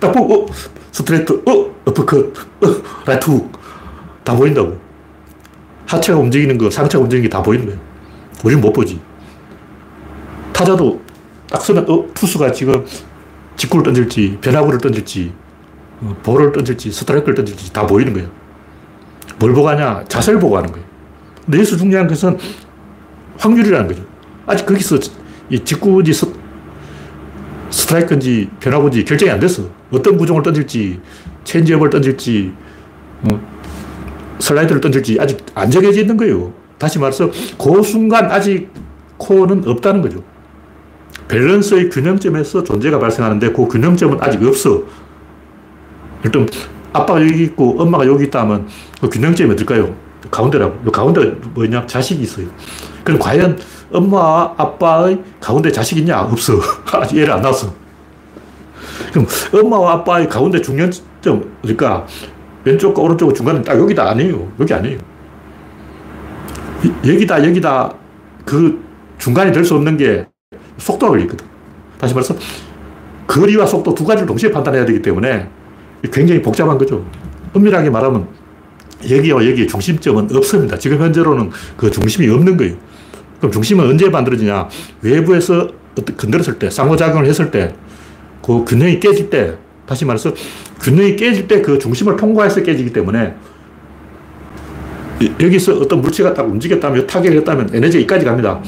딱 0.00 0.12
보고, 0.12 0.44
어, 0.44 0.46
스트레이트, 0.92 1.32
어, 1.46 1.74
어퍼컷, 1.86 2.26
어, 2.36 2.66
라이트 3.06 3.30
훅. 3.30 3.52
다 4.24 4.34
보인다고. 4.34 4.76
하체가 5.86 6.18
움직이는 6.18 6.58
거, 6.58 6.68
상체가 6.70 7.02
움직이는 7.04 7.30
게 7.30 7.32
다 7.34 7.42
보이는 7.42 7.64
거예요. 7.66 7.80
우리는 8.44 8.60
못 8.60 8.72
보지. 8.72 9.00
타자도 10.52 11.00
딱 11.48 11.62
서면, 11.62 11.88
어, 11.88 12.06
투수가 12.12 12.52
지금 12.52 12.84
직구를 13.56 13.84
던질지, 13.84 14.38
변화구를 14.40 14.78
던질지, 14.80 15.32
어, 16.02 16.16
볼을 16.22 16.52
던질지, 16.52 16.90
스트라이크를 16.90 17.34
던질지 17.36 17.72
다 17.72 17.86
보이는 17.86 18.12
거예요. 18.12 18.28
뭘 19.38 19.52
보고 19.54 19.68
하냐? 19.68 20.04
자세를 20.08 20.40
보고 20.40 20.56
하는 20.56 20.70
거예요. 20.72 20.84
근데 21.44 21.58
여기서 21.58 21.76
중요한 21.76 22.06
것은 22.08 22.36
확률이라는 23.38 23.86
거죠. 23.88 24.02
아직 24.46 24.66
거기서 24.66 24.98
이 25.50 25.58
직구인지 25.60 26.12
스트라이크인지 26.12 28.50
변화구인지 28.60 29.04
결정이 29.04 29.30
안 29.30 29.40
됐어. 29.40 29.68
어떤 29.90 30.16
구종을 30.16 30.42
던질지, 30.42 31.00
체인지업을 31.44 31.90
던질지, 31.90 32.52
어, 33.22 33.40
슬라이더를 34.38 34.80
던질지 34.80 35.18
아직 35.20 35.44
안 35.54 35.70
정해져 35.70 36.00
있는 36.00 36.16
거예요. 36.16 36.52
다시 36.78 36.98
말해서 36.98 37.30
그 37.58 37.82
순간 37.82 38.30
아직 38.30 38.68
코어는 39.16 39.66
없다는 39.66 40.02
거죠. 40.02 40.22
밸런스의 41.28 41.90
균형점에서 41.90 42.62
존재가 42.62 42.98
발생하는데 42.98 43.52
그 43.52 43.66
균형점은 43.66 44.18
아직 44.20 44.42
없어. 44.42 44.82
일단 46.24 46.46
아빠가 46.92 47.20
여기 47.20 47.44
있고 47.44 47.80
엄마가 47.80 48.06
여기 48.06 48.24
있다 48.24 48.40
하면 48.42 48.68
그 49.00 49.08
균형점이 49.08 49.52
어딜까요? 49.52 49.94
가운데라고. 50.30 50.90
가운데가 50.90 51.36
뭐냐? 51.54 51.86
자식이 51.86 52.22
있어요. 52.22 52.46
그럼 53.04 53.18
과연 53.18 53.58
엄마와 53.92 54.54
아빠의 54.56 55.22
가운데 55.40 55.70
자식 55.70 55.98
있냐? 55.98 56.20
없어. 56.22 56.54
아직 56.92 57.18
애를 57.18 57.32
안 57.32 57.42
낳았어. 57.42 57.72
그럼 59.12 59.26
엄마와 59.52 59.92
아빠의 59.94 60.28
가운데 60.28 60.60
중년점, 60.60 61.56
그러니까 61.62 62.06
왼쪽과 62.64 63.00
오른쪽 63.02 63.34
중간은 63.34 63.62
딱 63.62 63.78
여기다 63.78 64.10
아니에요. 64.10 64.50
여기 64.60 64.74
아니에요. 64.74 64.98
여기다, 67.04 67.44
여기다 67.44 67.94
그 68.44 68.84
중간이 69.18 69.52
될 69.52 69.64
수 69.64 69.74
없는 69.74 69.96
게 69.96 70.26
속도가 70.78 71.10
걸리거든. 71.10 71.46
다시 71.98 72.14
말해서 72.14 72.34
거리와 73.26 73.66
속도 73.66 73.94
두 73.94 74.04
가지를 74.04 74.26
동시에 74.26 74.50
판단해야 74.50 74.84
되기 74.84 75.00
때문에 75.00 75.48
굉장히 76.12 76.42
복잡한 76.42 76.76
거죠. 76.78 77.04
엄밀하게 77.54 77.90
말하면 77.90 78.28
여기와 79.10 79.44
여기의 79.46 79.66
중심점은 79.66 80.34
없습니다. 80.36 80.78
지금 80.78 81.00
현재로는 81.00 81.50
그 81.76 81.90
중심이 81.90 82.28
없는 82.28 82.56
거예요. 82.56 82.74
그럼 83.38 83.52
중심은 83.52 83.86
언제 83.86 84.08
만들어지냐? 84.08 84.68
외부에서 85.02 85.68
건드렸을 86.16 86.58
때, 86.58 86.70
상호작용을 86.70 87.26
했을 87.26 87.50
때, 87.50 87.74
그 88.42 88.64
균형이 88.64 89.00
깨질 89.00 89.30
때, 89.30 89.54
다시 89.86 90.04
말해서 90.04 90.32
균형이 90.80 91.16
깨질 91.16 91.46
때 91.46 91.62
그 91.62 91.78
중심을 91.78 92.16
통과해서 92.16 92.62
깨지기 92.62 92.92
때문에 92.92 93.34
여기서 95.40 95.78
어떤 95.78 96.02
물체가 96.02 96.34
딱 96.34 96.42
움직였다면, 96.42 97.06
타격을 97.06 97.38
했다면 97.38 97.70
에너지가 97.72 98.02
이까지 98.02 98.24
갑니다. 98.24 98.60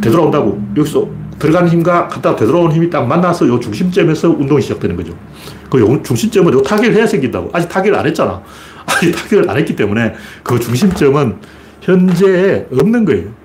되돌아온다고. 0.00 0.60
여기서 0.76 1.08
들어가는 1.38 1.68
힘과 1.68 2.08
갔다 2.08 2.34
되돌아오는 2.34 2.74
힘이 2.74 2.90
딱 2.90 3.06
만나서 3.06 3.46
이 3.46 3.60
중심점에서 3.60 4.30
운동이 4.30 4.60
시작되는 4.60 4.96
거죠. 4.96 5.14
그 5.70 6.02
중심점은 6.04 6.52
요 6.52 6.62
타격을 6.62 6.94
해야 6.94 7.06
생긴다고. 7.06 7.50
아직 7.52 7.68
타격을 7.68 7.96
안 7.96 8.06
했잖아. 8.06 8.42
아직 8.86 9.12
타격을 9.12 9.48
안 9.48 9.56
했기 9.56 9.76
때문에 9.76 10.14
그 10.42 10.58
중심점은 10.58 11.36
현재에 11.82 12.66
없는 12.72 13.04
거예요. 13.04 13.37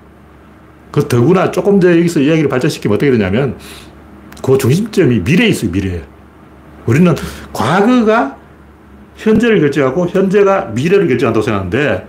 그 0.94 1.08
더구나 1.08 1.50
조금 1.50 1.80
더 1.80 1.90
여기서 1.90 2.20
이야기를 2.20 2.48
발전시키면 2.48 2.94
어떻게 2.94 3.10
되냐면 3.10 3.56
그 4.40 4.56
중심점이 4.56 5.22
미래에 5.24 5.48
있어요, 5.48 5.72
미래에. 5.72 6.02
우리는 6.86 7.12
과거가 7.52 8.36
현재를 9.16 9.58
결정하고 9.58 10.06
현재가 10.06 10.66
미래를 10.66 11.08
결정한다고 11.08 11.42
생각하는데 11.42 12.06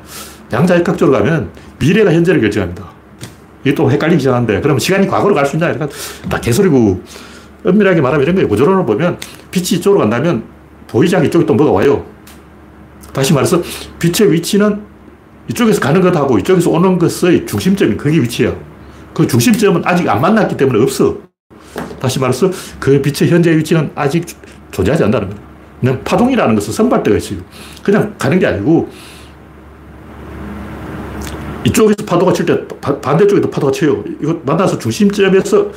양자역학적으로 0.53 1.17
가면 1.17 1.49
미래가 1.79 2.13
현재를 2.13 2.39
결정합니다. 2.41 2.87
이게 3.63 3.73
또 3.73 3.89
헷갈리기 3.89 4.19
시작하는데 4.19 4.61
그러면 4.61 4.77
시간이 4.77 5.07
과거로 5.07 5.33
갈 5.33 5.47
수 5.47 5.55
있냐? 5.55 5.71
이러다 5.71 6.39
개소리고 6.39 7.01
엄밀하게 7.65 8.01
말하면 8.01 8.21
이런 8.21 8.35
거예요. 8.35 8.47
구조론을 8.47 8.85
보면 8.85 9.17
빛이 9.49 9.79
이쪽으로 9.79 10.01
간다면 10.01 10.43
보이지 10.85 11.15
않게 11.15 11.29
이쪽에 11.29 11.43
또 11.47 11.55
뭐가 11.55 11.71
와요. 11.71 12.05
다시 13.13 13.33
말해서 13.33 13.63
빛의 13.97 14.31
위치는 14.31 14.79
이쪽에서 15.49 15.81
가는 15.81 16.01
것하고 16.01 16.37
이쪽에서 16.37 16.69
오는 16.69 16.99
것의 16.99 17.47
중심점이 17.47 17.97
그게 17.97 18.21
위치예요. 18.21 18.74
그 19.15 19.25
중심점은 19.25 19.81
아직 19.85 20.07
안 20.09 20.21
만났기 20.21 20.57
때문에 20.57 20.83
없어. 20.83 21.17
다시 21.99 22.19
말해서 22.19 22.51
그 22.79 23.01
빛의 23.01 23.31
현재 23.31 23.55
위치는 23.57 23.91
아직 23.95 24.25
존재하지 24.71 25.03
않는다는 25.05 25.29
거예요. 25.29 25.45
그냥 25.79 26.03
파동이라는 26.03 26.53
것은 26.55 26.73
선발대가 26.73 27.17
있어요. 27.17 27.39
그냥 27.81 28.13
가는 28.17 28.37
게 28.37 28.45
아니고 28.45 28.89
이쪽에서 31.63 32.05
파도가 32.05 32.33
칠 32.33 32.45
때 32.45 32.67
반대쪽에도 33.01 33.49
파도가 33.49 33.71
쳐요. 33.71 34.03
이거 34.21 34.39
만나서 34.45 34.77
중심점에서 34.77 35.71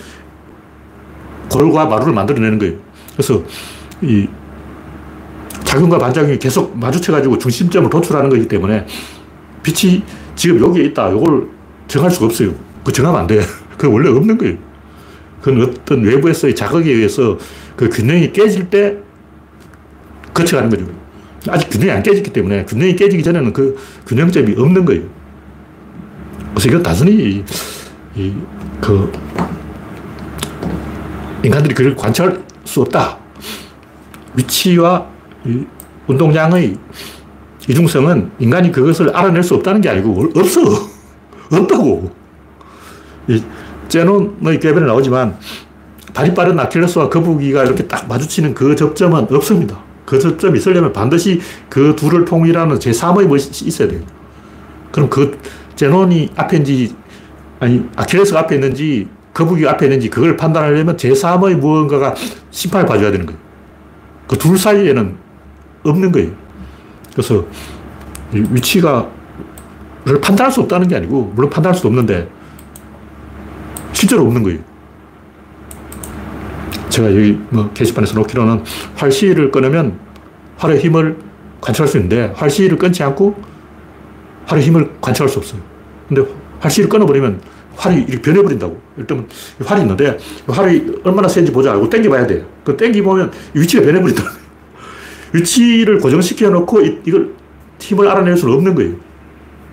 골과 1.50 1.86
마루를 1.86 2.12
만들어내는 2.12 2.58
거예요. 2.58 2.74
그래서 3.12 3.42
이 4.02 4.28
작용과 5.64 5.98
반작용이 5.98 6.38
계속 6.38 6.76
마주쳐가지고 6.76 7.38
중심점을 7.38 7.88
도출하는 7.88 8.30
거기 8.30 8.48
때문에 8.48 8.84
빛이 9.62 10.02
지금 10.34 10.60
여기에 10.60 10.86
있다. 10.86 11.10
이걸 11.10 11.48
정할 11.86 12.10
수가 12.10 12.26
없어요. 12.26 12.67
그 12.88 12.92
정하면 12.92 13.20
안 13.20 13.26
돼. 13.26 13.40
그 13.76 13.92
원래 13.92 14.08
없는 14.08 14.38
거예요. 14.38 14.56
그건 15.42 15.62
어떤 15.62 16.02
외부에서의 16.02 16.54
자극에 16.54 16.90
의해서 16.90 17.36
그 17.76 17.90
균형이 17.90 18.32
깨질 18.32 18.70
때 18.70 18.96
거쳐가는 20.32 20.70
거죠. 20.70 20.86
아직 21.48 21.68
균형이 21.68 21.90
안 21.90 22.02
깨졌기 22.02 22.32
때문에 22.32 22.64
균형이 22.64 22.96
깨지기 22.96 23.22
전에는 23.22 23.52
그 23.52 23.76
균형점이 24.06 24.54
없는 24.56 24.86
거예요. 24.86 25.02
그래서 26.54 26.68
이건 26.70 26.82
단순히 26.82 27.44
이, 28.16 28.34
그 28.80 29.12
인간들이 31.44 31.74
그걸 31.74 31.94
관찰할 31.94 32.42
수 32.64 32.80
없다. 32.80 33.18
위치와 34.34 35.06
운동량의 36.06 36.78
이중성은 37.68 38.30
인간이 38.38 38.72
그것을 38.72 39.14
알아낼 39.14 39.42
수 39.42 39.54
없다는 39.56 39.82
게 39.82 39.90
아니고 39.90 40.32
없어. 40.34 40.62
없다고. 41.52 42.27
이 43.28 43.42
제논의 43.88 44.58
궤변에 44.60 44.86
나오지만 44.86 45.36
발이 46.14 46.34
빠른 46.34 46.58
아킬레스와 46.58 47.08
거북이가 47.08 47.64
이렇게 47.64 47.86
딱 47.86 48.08
마주치는 48.08 48.54
그 48.54 48.74
접점은 48.74 49.26
없습니다. 49.30 49.78
그 50.04 50.18
접점이 50.18 50.58
있으려면 50.58 50.92
반드시 50.92 51.40
그 51.68 51.94
둘을 51.94 52.24
통일하는 52.24 52.78
제3의 52.78 53.26
무엇이 53.26 53.66
있어야 53.66 53.88
돼요. 53.88 54.00
그럼 54.90 55.10
그 55.10 55.38
제논이 55.76 56.30
앞인지 56.34 56.94
아니 57.60 57.84
아킬레스가 57.96 58.40
앞에 58.40 58.54
있는지 58.56 59.08
거북이가 59.34 59.72
앞에 59.72 59.86
있는지 59.86 60.08
그걸 60.08 60.36
판단하려면 60.36 60.96
제3의 60.96 61.54
무언가가 61.56 62.14
심판을 62.50 62.86
봐줘야 62.86 63.10
되는 63.10 63.26
거예요. 63.26 63.38
그 64.26 64.36
둘 64.36 64.58
사이에는 64.58 65.16
없는 65.84 66.12
거예요. 66.12 66.30
그래서 67.12 67.44
위치가 68.32 69.08
를 70.04 70.20
판단할 70.20 70.50
수 70.52 70.60
없다는 70.62 70.88
게 70.88 70.96
아니고 70.96 71.32
물론 71.34 71.50
판단할 71.50 71.74
수도 71.76 71.88
없는데 71.88 72.28
실제로 73.92 74.22
없는 74.22 74.42
거예요. 74.42 74.58
제가 76.88 77.14
여기 77.14 77.38
뭐 77.50 77.70
게시판에서 77.74 78.14
놓기로는 78.14 78.64
활시를 78.96 79.50
끊으면 79.50 79.98
활의 80.56 80.80
힘을 80.80 81.16
관찰할 81.60 81.88
수 81.88 81.96
있는데 81.98 82.32
활시를 82.34 82.78
끊지 82.78 83.02
않고 83.02 83.40
활의 84.46 84.64
힘을 84.64 84.90
관찰할 85.00 85.28
수 85.28 85.38
없어요. 85.38 85.60
근데 86.08 86.24
활시를 86.60 86.88
끊어버리면 86.88 87.40
활이 87.76 88.02
이렇게 88.08 88.20
변해버린다고. 88.20 88.80
일단 88.96 89.28
활이 89.64 89.82
있는데 89.82 90.18
활이 90.48 91.00
얼마나 91.04 91.28
센지 91.28 91.52
보자. 91.52 91.74
이거 91.76 91.88
땡겨봐야 91.88 92.26
돼. 92.26 92.44
그 92.64 92.76
땡기보면 92.76 93.30
위치가 93.54 93.84
변해버린다. 93.84 94.22
위치를 95.32 95.98
고정시켜 95.98 96.50
놓고 96.50 96.80
이걸 97.04 97.34
힘을 97.78 98.08
알아낼 98.08 98.36
수는 98.36 98.54
없는 98.54 98.74
거예요. 98.74 98.94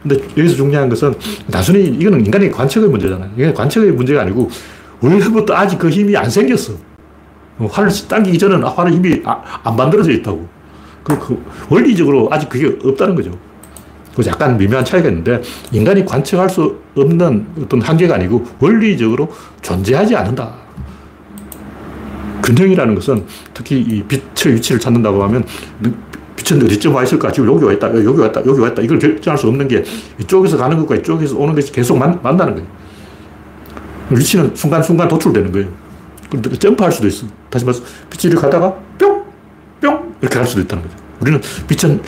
근데 0.07 0.23
여기서 0.37 0.55
중요한 0.55 0.87
것은 0.87 1.15
단순히 1.51 1.85
이거는 1.87 2.23
인간의 2.23 2.51
관측의 2.51 2.89
문제잖아요. 2.89 3.31
이게 3.35 3.51
관측의 3.51 3.91
문제가 3.93 4.21
아니고 4.21 4.49
원래부터 5.01 5.55
아직 5.55 5.79
그 5.79 5.89
힘이 5.89 6.15
안 6.15 6.29
생겼어. 6.29 6.73
활을 7.57 7.89
당기기 8.07 8.37
전에는 8.37 8.63
활의 8.67 8.93
힘이 8.93 9.21
아, 9.25 9.41
안 9.63 9.75
만들어져 9.75 10.11
있다고. 10.11 10.47
그, 11.03 11.19
그 11.19 11.43
원리적으로 11.69 12.27
아직 12.31 12.49
그게 12.49 12.67
없다는 12.87 13.15
거죠. 13.15 13.31
그래서 14.13 14.29
약간 14.29 14.57
미묘한 14.57 14.85
차이가 14.85 15.09
있는데 15.09 15.41
인간이 15.71 16.05
관측할 16.05 16.49
수 16.49 16.77
없는 16.95 17.47
어떤 17.63 17.81
한계가 17.81 18.15
아니고 18.15 18.45
원리적으로 18.59 19.31
존재하지 19.61 20.15
않는다. 20.15 20.53
균형이라는 22.43 22.93
것은 22.93 23.25
특히 23.55 23.81
이 23.81 24.03
빛의 24.03 24.55
위치를 24.55 24.79
찾는다고 24.79 25.23
하면 25.23 25.43
빛은 26.45 26.63
어디쯤 26.63 26.93
와 26.93 27.03
있을까? 27.03 27.31
지금 27.31 27.51
여기 27.51 27.65
와 27.65 27.73
있다, 27.73 27.87
여기 28.05 28.19
와 28.19 28.27
있다, 28.27 28.45
여기 28.45 28.61
와 28.61 28.67
있다. 28.69 28.81
이걸 28.83 28.99
결정할 28.99 29.37
수 29.37 29.47
없는 29.47 29.67
게 29.67 29.83
이쪽에서 30.19 30.57
가는 30.57 30.77
것과 30.77 30.95
이쪽에서 30.97 31.35
오는 31.37 31.55
것이 31.55 31.71
계속 31.71 31.97
만, 31.97 32.19
만나는 32.21 32.53
거예요. 32.53 32.67
위치는 34.11 34.51
순간순간 34.55 35.07
도출되는 35.07 35.51
거예요. 35.51 35.67
그런데 36.29 36.55
점프할 36.57 36.91
수도 36.91 37.07
있어. 37.07 37.25
다시 37.49 37.65
말해서 37.65 37.83
빛이 38.11 38.31
이렇게 38.31 38.41
가다가 38.41 38.75
뿅! 38.99 39.23
뿅! 39.81 40.15
이렇게 40.21 40.37
갈 40.37 40.47
수도 40.47 40.61
있다는 40.61 40.83
거죠. 40.83 40.95
우리는 41.19 41.41
빛은 41.67 42.01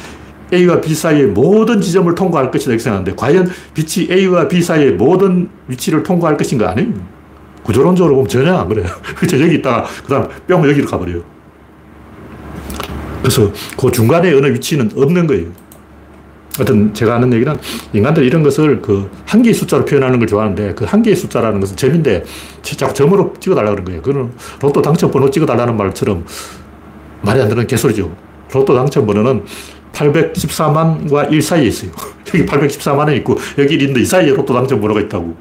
A와 0.54 0.80
B 0.80 0.94
사이의 0.94 1.28
모든 1.28 1.82
지점을 1.82 2.14
통과할 2.14 2.52
것이다 2.52 2.72
이렇게 2.72 2.84
생각하는데 2.84 3.16
과연 3.18 3.50
빛이 3.74 4.08
A와 4.12 4.48
B 4.48 4.62
사이의 4.62 4.94
모든 4.94 5.50
위치를 5.68 6.04
통과할 6.04 6.38
것인가 6.38 6.70
아니에요. 6.72 6.94
구조론적으로 7.64 8.16
보면 8.16 8.30
전혀 8.30 8.56
안 8.56 8.70
그래요. 8.70 8.88
그렇죠. 9.18 9.42
여기 9.42 9.56
있다가 9.56 9.86
그 10.06 10.08
다음 10.08 10.28
뿅 10.48 10.70
여기로 10.70 10.88
가버려요. 10.88 11.37
그래서 13.22 13.52
그 13.78 13.92
중간에 13.92 14.34
어느 14.34 14.48
위치는 14.48 14.92
없는 14.96 15.28
거예요. 15.28 15.48
하여튼 16.58 16.92
제가 16.94 17.16
하는 17.16 17.32
얘기는 17.34 17.56
인간들 17.94 18.24
이런 18.24 18.42
것을 18.42 18.82
그 18.82 19.10
한 19.28 19.44
개의 19.44 19.54
숫자로 19.54 19.86
표현하는 19.86 20.18
걸 20.20 20.28
좋아하는데 20.28 20.74
그 20.74 20.86
한 20.86 21.04
개의 21.04 21.16
숫자라는 21.16 21.60
것은 21.60 21.76
점인데 21.76 22.24
자꾸 22.64 22.94
점으로 22.94 23.34
찍어달라 23.40 23.72
그런 23.72 23.86
거예요. 23.86 24.02
그거는 24.02 24.32
로또 24.62 24.82
당첨 24.82 25.12
번호 25.12 25.30
찍어달라는 25.30 25.78
말처럼 25.78 26.26
말이 27.22 27.42
안 27.42 27.50
되는 27.50 27.68
개소리죠. 27.68 28.16
로또 28.54 28.74
당첨 28.74 29.06
번호는 29.06 29.44
814만과 29.94 31.32
1 31.32 31.42
사이에 31.42 31.68
있어요. 31.68 31.92
여기 32.34 32.46
814만 32.46 32.98
원 33.00 33.14
있고 33.16 33.38
여기 33.58 33.78
1인데 33.78 34.00
이 34.00 34.06
사이에 34.06 34.32
로또 34.34 34.54
당첨 34.54 34.80
번호가 34.82 35.02
있다고. 35.02 35.36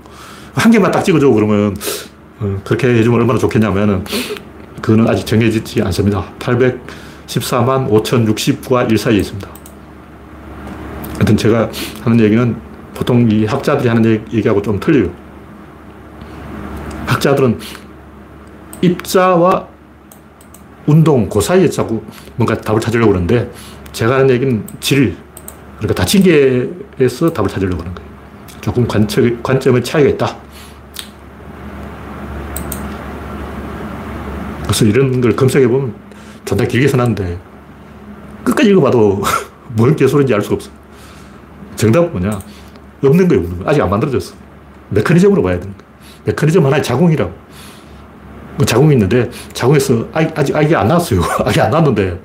한 0.55 0.70
개만 0.70 0.90
딱 0.90 1.03
찍어줘 1.03 1.28
그러면 1.30 1.76
어, 2.40 2.61
그렇게 2.64 2.88
해주면 2.88 3.20
얼마나 3.20 3.38
좋겠냐면은 3.38 4.05
그거는 4.82 5.09
아직 5.09 5.24
정해지지 5.26 5.82
않습니다. 5.82 6.24
814만 7.27 7.91
5060과 7.91 8.91
1 8.91 8.99
사이에 8.99 9.18
있습니다. 9.18 9.49
하여튼 11.14 11.37
제가 11.37 11.70
하는 12.03 12.20
얘기는 12.20 12.57
보통 12.95 13.31
이 13.31 13.45
학자들이 13.45 13.89
하는 13.89 14.24
얘기하고 14.33 14.62
좀 14.62 14.79
틀려요. 14.81 15.11
학자들은 17.07 17.59
입자와 18.83 19.66
운동, 20.87 21.29
그 21.29 21.41
사이에 21.41 21.68
자꾸 21.68 22.03
뭔가 22.37 22.57
답을 22.57 22.81
찾으려고 22.81 23.12
그러는데 23.12 23.51
제가 23.93 24.16
하는 24.16 24.31
얘기는 24.31 24.64
질, 24.79 25.16
그러니까 25.79 25.95
닫힌 25.95 26.22
게에서 26.22 27.33
답을 27.33 27.49
찾으려고 27.49 27.83
하는 27.83 27.95
거예요. 27.95 28.11
조금 28.61 28.87
관점, 28.87 29.43
관점의 29.43 29.83
차이가 29.83 30.11
있다. 30.11 30.37
그래서 34.62 34.85
이런 34.85 35.20
걸 35.20 35.35
검색해보면 35.35 36.05
존나 36.47 36.64
길게 36.64 36.88
써놨는데 36.88 37.38
끝까지 38.44 38.70
읽어봐도 38.70 39.22
뭘 39.76 39.94
개소리인지 39.94 40.32
알 40.32 40.40
수가 40.40 40.55
없어. 40.55 40.70
정답은 41.74 42.12
뭐냐? 42.12 42.38
없는 43.05 43.28
거예요, 43.28 43.42
없는 43.42 43.62
거. 43.62 43.70
아직 43.70 43.82
안 43.82 43.90
만들어졌어. 43.90 44.34
메커니즘으로 44.90 45.42
봐야 45.42 45.59
되는 45.59 45.74
거예요. 45.76 45.90
메커니즘 46.24 46.64
하나의 46.64 46.82
자궁이라고. 46.82 47.32
그 48.59 48.64
자궁이 48.64 48.94
있는데 48.94 49.28
자궁에서 49.53 50.09
아기, 50.14 50.32
아직 50.34 50.57
아기 50.57 50.74
안 50.74 50.88
나왔어요. 50.88 51.20
아기 51.44 51.61
안 51.61 51.70
나왔는데 51.70 52.18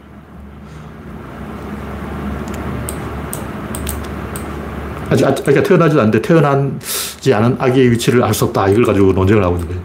아직 5.10 5.26
아기가 5.26 5.62
태어나지도 5.64 6.00
않는데 6.00 6.22
태어나지 6.22 7.34
않은 7.34 7.58
아기의 7.60 7.92
위치를 7.92 8.24
알 8.24 8.34
수 8.34 8.46
없다. 8.46 8.70
이걸 8.70 8.86
가지고 8.86 9.12
논쟁을 9.12 9.44
하고 9.44 9.56
있는 9.58 9.68
거예요. 9.68 9.84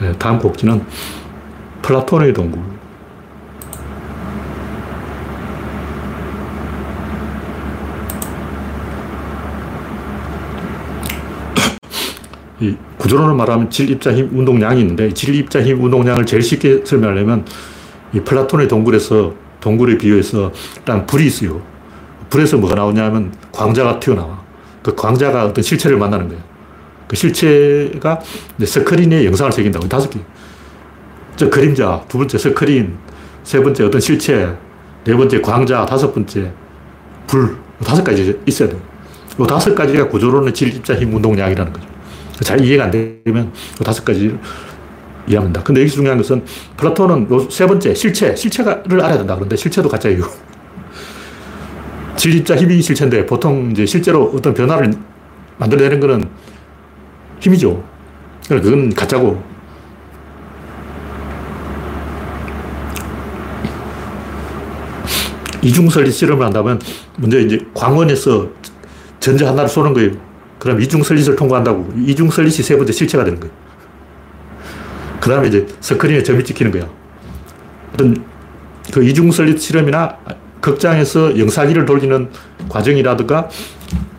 네, 0.00 0.12
다음 0.18 0.38
꼭지는 0.38 0.84
플라톤의 1.82 2.32
동굴. 2.34 2.73
이 12.64 12.76
구조론을 12.98 13.34
말하면 13.34 13.70
질, 13.70 13.90
입자, 13.90 14.12
힘, 14.14 14.30
운동량이 14.32 14.80
있는데 14.80 15.12
질, 15.12 15.34
입자, 15.34 15.62
힘, 15.62 15.82
운동량을 15.84 16.24
제일 16.24 16.42
쉽게 16.42 16.82
설명하려면 16.84 17.44
이 18.14 18.20
플라톤의 18.20 18.68
동굴에서 18.68 19.34
동굴에 19.60 19.98
비유해서 19.98 20.50
일단 20.76 21.04
불이 21.04 21.26
있어요. 21.26 21.60
불에서 22.30 22.56
뭐가 22.56 22.74
나오냐면 22.74 23.32
광자가 23.52 24.00
튀어나와. 24.00 24.42
그 24.82 24.94
광자가 24.94 25.46
어떤 25.46 25.62
실체를 25.62 25.96
만나는 25.98 26.28
거예요. 26.28 26.42
그 27.06 27.16
실체가 27.16 28.20
스크린에 28.62 29.24
영상을 29.26 29.52
새긴다고. 29.52 29.88
다섯 29.88 30.08
개. 30.10 30.20
저 31.36 31.50
그림자, 31.50 32.02
두 32.08 32.18
번째 32.18 32.38
스크린, 32.38 32.96
세 33.42 33.60
번째 33.60 33.84
어떤 33.84 34.00
실체, 34.00 34.54
네 35.04 35.14
번째 35.14 35.40
광자, 35.40 35.84
다섯 35.86 36.12
번째 36.12 36.52
불. 37.26 37.56
다섯 37.84 38.04
가지 38.04 38.38
있어야 38.46 38.68
돼요. 38.68 38.80
이 39.38 39.46
다섯 39.46 39.74
가지가 39.74 40.08
구조론의 40.08 40.54
질, 40.54 40.74
입자, 40.74 40.94
힘, 40.94 41.14
운동량이라는 41.14 41.72
거죠. 41.72 41.93
잘 42.42 42.60
이해가 42.60 42.84
안 42.84 42.90
되면 42.90 43.52
이 43.80 43.84
다섯 43.84 44.04
가지를 44.04 44.38
이해합니다. 45.26 45.62
근데 45.62 45.80
여기서 45.80 45.96
중요한 45.96 46.18
것은 46.18 46.44
플라톤은 46.76 47.48
세 47.50 47.66
번째 47.66 47.94
실체, 47.94 48.34
실체를 48.34 49.00
알아야 49.00 49.18
된다. 49.18 49.34
그런데 49.34 49.56
실체도 49.56 49.88
가짜예요. 49.88 50.24
질입자 52.16 52.56
힘이 52.56 52.82
실체인데 52.82 53.26
보통 53.26 53.70
이제 53.70 53.86
실제로 53.86 54.32
어떤 54.34 54.52
변화를 54.54 54.92
만들어내는 55.58 56.00
거는 56.00 56.24
힘이죠. 57.40 57.82
그러니까 58.46 58.70
그건 58.70 58.94
가짜고. 58.94 59.54
이중설리 65.62 66.12
실험을 66.12 66.44
한다면 66.44 66.78
먼저 67.16 67.38
이제 67.40 67.58
광원에서 67.72 68.48
전자 69.18 69.48
하나를 69.48 69.66
쏘는 69.66 69.94
거예요. 69.94 70.33
그럼 70.64 70.80
이중 70.80 71.02
설릿을 71.02 71.36
통과한다고. 71.36 71.92
이중 72.06 72.30
설릿이 72.30 72.62
세 72.62 72.74
번째 72.74 72.90
실체가 72.90 73.22
되는 73.22 73.38
거예요. 73.38 73.54
그 75.20 75.28
다음에 75.28 75.48
이제 75.48 75.66
스크린에 75.78 76.22
점이 76.22 76.42
찍히는 76.42 76.72
거야. 76.72 76.88
어떤 77.92 78.24
그 78.90 79.04
이중 79.04 79.30
설릿 79.30 79.60
실험이나 79.60 80.16
극장에서 80.62 81.38
영사기를 81.38 81.84
돌리는 81.84 82.30
과정이라든가 82.70 83.50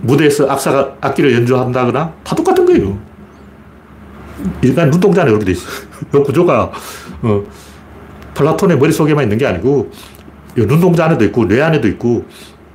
무대에서 0.02 0.48
악사가 0.48 0.98
악기를 1.02 1.34
연주한다거나 1.34 2.14
다 2.24 2.36
똑같은 2.36 2.64
거예요. 2.64 2.96
일반 4.62 4.92
눈동자 4.92 5.24
안에 5.24 5.32
그렇게 5.32 5.46
돼 5.46 5.52
있어. 5.54 5.68
이 6.14 6.22
구조가, 6.22 6.72
어, 7.24 7.44
플라톤의 8.36 8.78
머릿속에만 8.78 9.24
있는 9.24 9.40
게 9.40 9.48
아니고, 9.48 9.90
눈동자 10.56 11.06
안에도 11.06 11.26
있고, 11.26 11.48
뇌 11.48 11.64
안에도 11.64 11.88
있고, 11.88 12.24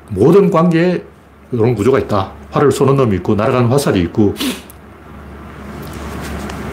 모든 0.08 0.50
관계에 0.50 1.04
이런 1.52 1.76
구조가 1.76 2.00
있다. 2.00 2.39
활을 2.50 2.72
쏘는 2.72 2.96
놈이 2.96 3.16
있고, 3.16 3.34
날아가는 3.34 3.68
화살이 3.68 4.00
있고, 4.02 4.34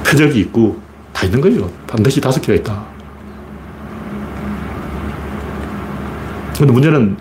표적이 0.06 0.40
있고, 0.42 0.80
다 1.14 1.26
있는 1.26 1.42
거예요. 1.42 1.70
반드시 1.88 2.22
다섯 2.22 2.40
개가 2.42 2.60
있다. 2.60 2.86
근데 6.58 6.72
문제는 6.72 7.18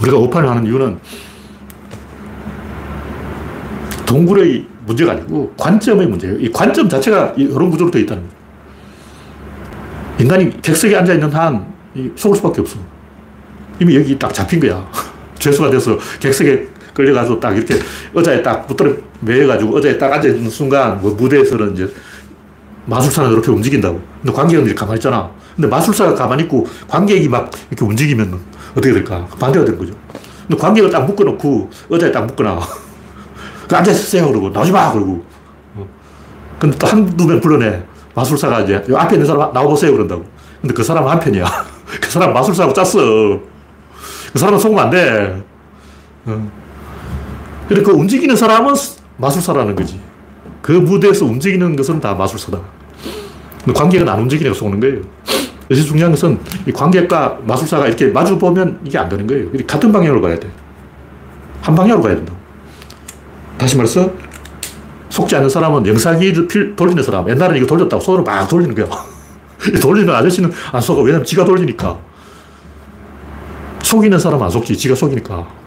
우리가 0.00 0.16
오판을 0.18 0.48
하는 0.48 0.66
이유는 0.66 0.98
동굴의 4.04 4.66
문제가 4.84 5.12
아니고 5.12 5.54
관점의 5.56 6.06
문제예요. 6.06 6.38
이 6.38 6.50
관점 6.50 6.88
자체가 6.88 7.34
이런 7.36 7.70
구조로 7.70 7.90
되어 7.90 8.02
있다는 8.02 8.22
거예요. 8.22 8.42
인간이 10.18 10.60
객석에 10.60 10.96
앉아있는 10.96 11.32
한 11.32 11.72
속을 12.16 12.36
수밖에 12.36 12.60
없어. 12.60 12.78
이미 13.80 13.96
여기 13.96 14.18
딱 14.18 14.32
잡힌 14.34 14.60
거야. 14.60 14.86
죄수가 15.38 15.70
돼서 15.70 15.98
객석에 16.20 16.68
끌려가지고 16.94 17.40
딱 17.40 17.56
이렇게 17.56 17.78
의자에 18.14 18.42
딱 18.42 18.66
붙들어 18.66 18.92
매여가지고 19.20 19.76
의자에 19.76 19.98
딱 19.98 20.12
앉아있는 20.12 20.50
순간 20.50 21.00
뭐 21.00 21.14
무대에서는 21.14 21.74
이제 21.74 21.92
마술사는 22.86 23.30
이렇게 23.32 23.50
움직인다고. 23.50 24.00
근데 24.20 24.32
관객은 24.32 24.74
가만히 24.74 24.98
있잖아. 24.98 25.30
근데 25.54 25.68
마술사가 25.68 26.14
가만히 26.14 26.44
있고 26.44 26.66
관객이 26.88 27.28
막 27.28 27.50
이렇게 27.70 27.84
움직이면 27.84 28.40
어떻게 28.72 28.92
될까? 28.92 29.26
반대가 29.38 29.64
되는 29.64 29.78
거죠. 29.78 29.94
근데 30.48 30.60
관객을 30.60 30.90
딱 30.90 31.04
묶어놓고 31.04 31.70
의자에 31.90 32.12
딱 32.12 32.26
묶어놔. 32.26 32.60
그 33.68 33.76
앉아있으세요. 33.76 34.28
그러고 34.28 34.50
나오지 34.50 34.72
마. 34.72 34.92
그러고. 34.92 35.24
어. 35.76 35.86
근데 36.58 36.76
또 36.78 36.86
한두 36.86 37.26
명 37.26 37.40
불러내. 37.40 37.82
마술사가 38.14 38.60
이제 38.60 38.82
앞에 38.94 39.14
있는 39.14 39.26
사람 39.26 39.52
나와보세요. 39.52 39.92
그런다고. 39.92 40.24
근데 40.60 40.74
그 40.74 40.82
사람 40.82 41.04
은 41.04 41.10
한편이야. 41.10 41.44
그 42.00 42.10
사람 42.10 42.32
마술사하고 42.32 42.74
짰어. 42.74 43.40
그 44.32 44.38
사람은 44.38 44.58
속으면 44.58 44.84
안 44.84 44.90
돼. 44.90 45.42
어. 46.26 46.61
그러니까 47.68 47.92
그 47.92 47.98
움직이는 47.98 48.36
사람은 48.36 48.74
마술사라는 49.16 49.76
거지. 49.76 50.00
그 50.60 50.72
무대에서 50.72 51.24
움직이는 51.24 51.76
것은 51.76 52.00
다 52.00 52.14
마술사다. 52.14 52.60
관객은 53.74 54.08
안 54.08 54.20
움직이냐고 54.20 54.54
속는 54.54 54.80
거예요. 54.80 55.00
그래서 55.68 55.84
중요한 55.84 56.12
것은 56.12 56.38
이 56.66 56.72
관객과 56.72 57.38
마술사가 57.44 57.86
이렇게 57.86 58.08
마주 58.08 58.38
보면 58.38 58.80
이게 58.84 58.98
안 58.98 59.08
되는 59.08 59.26
거예요. 59.26 59.48
같은 59.66 59.92
방향으로 59.92 60.20
가야 60.20 60.38
돼. 60.38 60.50
한 61.60 61.74
방향으로 61.74 62.02
가야 62.02 62.16
된다. 62.16 62.32
다시 63.56 63.76
말해서 63.76 64.12
속지 65.08 65.36
않는 65.36 65.48
사람은 65.48 65.86
영상기 65.86 66.32
돌리는 66.76 67.02
사람. 67.02 67.28
옛날에 67.28 67.58
이거 67.58 67.66
돌렸다고 67.66 68.02
손으로 68.02 68.24
막 68.24 68.48
돌리는 68.48 68.74
거야. 68.74 68.86
돌리는 69.80 70.12
아저씨는 70.12 70.50
안 70.72 70.80
속아. 70.80 71.02
왜냐면 71.02 71.24
지가 71.24 71.44
돌리니까. 71.44 71.98
속이는 73.82 74.18
사람은 74.18 74.44
안 74.44 74.50
속지. 74.50 74.76
지가 74.76 74.94
속이니까. 74.94 75.61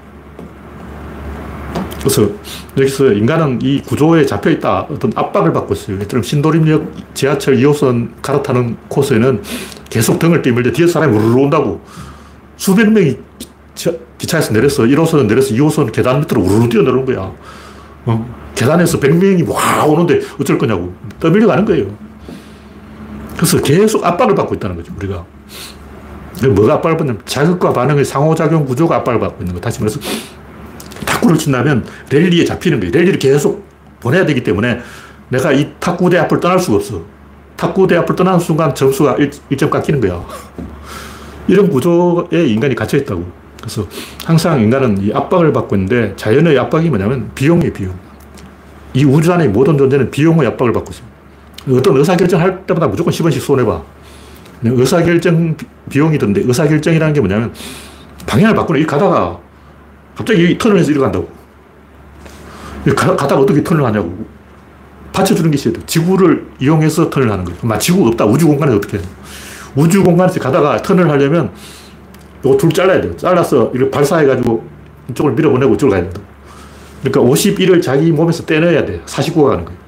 그래서 2.06 2.30
여기서 2.78 3.14
인간은 3.14 3.60
이 3.64 3.82
구조에 3.82 4.28
잡혀 4.28 4.51
있다. 4.51 4.82
어떤 4.91 5.12
압박을 5.16 5.51
받고 5.53 5.74
있어요. 5.74 5.99
예를 5.99 6.24
신도림역 6.24 7.16
지하철 7.16 7.58
2호선 7.58 8.10
갈아타는 8.22 8.78
코스에는 8.89 9.41
계속 9.89 10.20
등을 10.20 10.43
띄밀 10.43 10.62
때 10.62 10.72
뒤에 10.72 10.86
사람이 10.86 11.18
우르르 11.18 11.34
온다고. 11.41 11.82
수백 12.58 12.91
명이 12.91 13.18
기차 14.20 14.38
에서 14.38 14.53
내려서 14.53 14.84
1호선 14.84 15.26
내려서 15.26 15.56
2호선 15.56 15.91
계단 15.91 16.20
밑으로 16.20 16.43
우르르 16.43 16.70
뛰어내려온 16.70 17.06
거야. 17.06 17.32
어? 18.06 18.36
계단에서 18.53 18.99
100명이 18.99 19.49
와 19.49 19.86
오는데 19.86 20.22
어쩔 20.39 20.60
거냐고. 20.60 20.93
떠밀려 21.20 21.47
가는 21.47 21.66
거예요. 21.66 21.88
그래서 23.36 23.60
계속 23.64 24.06
압박을 24.06 24.36
받고 24.36 24.53
있다는 24.53 24.76
거죠, 24.76 24.93
우리가. 24.95 25.26
뭐가 26.53 26.76
압박을 26.76 26.97
받냐면 26.97 27.22
자극과 27.26 27.74
반응의 27.74 28.06
상호작용 28.06 28.66
구조가 28.66 28.97
압박을 28.97 29.20
받고 29.20 29.41
있는 29.41 29.56
거. 29.56 29.60
다시 29.60 29.80
말해서 29.80 29.99
탁구를 31.26 31.38
친다면 31.38 31.86
랠리에 32.09 32.45
잡히는 32.45 32.80
거예요. 32.80 32.91
랠리를 32.91 33.19
계속 33.19 33.65
보내야 33.99 34.26
되기 34.26 34.43
때문에 34.43 34.80
내가 35.30 35.51
이 35.51 35.71
탁구대 35.80 36.17
앞을 36.19 36.39
떠날 36.39 36.59
수가 36.59 36.78
없어. 36.78 37.01
탁구대 37.57 37.97
앞을 37.97 38.15
떠나는 38.15 38.39
순간 38.39 38.73
점수가 38.73 39.15
1, 39.49 39.57
점 39.57 39.69
깎이는 39.69 40.01
거야. 40.01 40.23
이런 41.47 41.69
구조에 41.69 42.47
인간이 42.47 42.76
갇혀 42.76 42.97
있다고. 42.97 43.26
그래서 43.59 43.88
항상 44.26 44.61
인간은 44.61 45.01
이 45.01 45.11
압박을 45.13 45.51
받고 45.51 45.76
있는데 45.76 46.13
자연의 46.15 46.57
압박이 46.59 46.89
뭐냐면 46.89 47.32
비용이에요, 47.34 47.73
비용. 47.73 47.93
이 48.93 49.03
우주 49.03 49.32
안의 49.34 49.49
모든 49.49 49.78
존재는 49.78 50.11
비용의 50.11 50.47
압박을 50.47 50.73
받고 50.73 50.91
있습니다. 50.91 51.15
어떤 51.71 51.97
의사결정 51.97 52.39
할 52.39 52.65
때마다 52.65 52.88
무조건 52.88 53.11
10원씩 53.11 53.39
손해봐. 53.39 53.82
의사결정 54.63 55.57
비용이 55.89 56.17
든데 56.17 56.41
의사결정이라는 56.45 57.13
게 57.13 57.19
뭐냐면 57.19 57.53
방향을 58.26 58.55
바꾸는 58.55 58.82
이 58.82 58.86
가다가 58.86 59.39
갑자기 60.16 60.57
턴을 60.57 60.80
해서 60.80 60.91
이리 60.91 60.99
간다고. 60.99 61.30
가 62.95 63.16
다가 63.16 63.38
어떻게 63.38 63.63
턴을 63.63 63.84
하냐고. 63.84 64.26
받쳐주는 65.11 65.49
게 65.49 65.55
있어야 65.55 65.74
돼. 65.74 65.82
지구를 65.86 66.47
이용해서 66.59 67.09
턴을 67.09 67.32
하는 67.32 67.45
거예요. 67.45 67.59
막 67.63 67.80
지구가 67.80 68.09
없다. 68.09 68.26
우주 68.26 68.47
공간에 68.47 68.74
어떻게 68.74 68.97
해. 68.97 69.01
우주 69.76 70.03
공간에서 70.03 70.39
가다가 70.39 70.82
턴을 70.82 71.09
하려면 71.09 71.51
이거 72.43 72.57
둘 72.57 72.72
잘라야 72.72 73.01
돼요. 73.01 73.16
잘라서 73.18 73.72
이렇게 73.74 73.91
발사해가지고 73.91 74.66
이쪽을 75.11 75.34
밀어보내고 75.34 75.76
이쪽으로 75.76 75.91
가야 75.91 76.03
된다. 76.03 76.22
그러니까 77.01 77.22
51을 77.22 77.82
자기 77.82 78.11
몸에서 78.11 78.45
떼내야 78.45 78.86
돼. 78.86 79.01
49가 79.05 79.47
가는 79.49 79.66
거예요. 79.66 79.86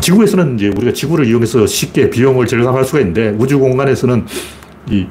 지구에서는 0.00 0.56
이제 0.56 0.68
우리가 0.68 0.92
지구를 0.92 1.26
이용해서 1.26 1.66
쉽게 1.66 2.10
비용을 2.10 2.46
절감할 2.46 2.84
수가 2.84 3.00
있는데 3.00 3.36
우주 3.38 3.58
공간에서는 3.58 4.26
이 4.90 5.06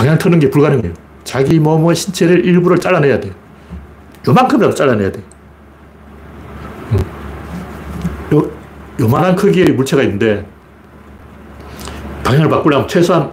방향 0.00 0.16
트는 0.16 0.38
게 0.38 0.48
불가능해요. 0.48 0.94
자기 1.24 1.60
몸의 1.60 1.94
신체를 1.94 2.42
일부를 2.46 2.78
잘라내야 2.78 3.20
돼. 3.20 3.34
요만큼이라도 4.26 4.74
잘라내야 4.74 5.12
돼. 5.12 5.22
음. 6.92 6.98
요, 8.32 8.50
요만한 8.98 9.36
크기의 9.36 9.72
물체가 9.72 10.02
있는데, 10.04 10.46
방향을 12.24 12.48
바꾸려면 12.48 12.88
최소한 12.88 13.30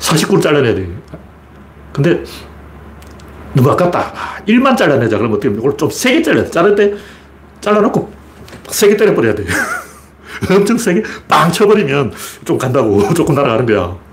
49를 0.00 0.42
잘라내야 0.42 0.74
돼. 0.74 0.88
근데, 1.92 2.24
너무 3.52 3.70
아깝다. 3.70 4.12
1만 4.48 4.76
잘라내자. 4.76 5.16
그러면 5.16 5.36
어떻게 5.36 5.54
이걸 5.54 5.76
좀 5.76 5.88
세게 5.88 6.22
잘라야 6.22 6.42
돼. 6.42 6.50
자를 6.50 6.74
때, 6.74 6.92
잘라놓고 7.60 8.12
세게 8.68 8.96
때려버려야 8.96 9.36
돼. 9.36 9.44
엄청 10.50 10.76
세게 10.76 11.04
빵 11.28 11.52
쳐버리면 11.52 12.12
좀 12.44 12.58
간다고. 12.58 13.00
조금 13.14 13.36
날아가는 13.36 13.64
거야. 13.64 14.09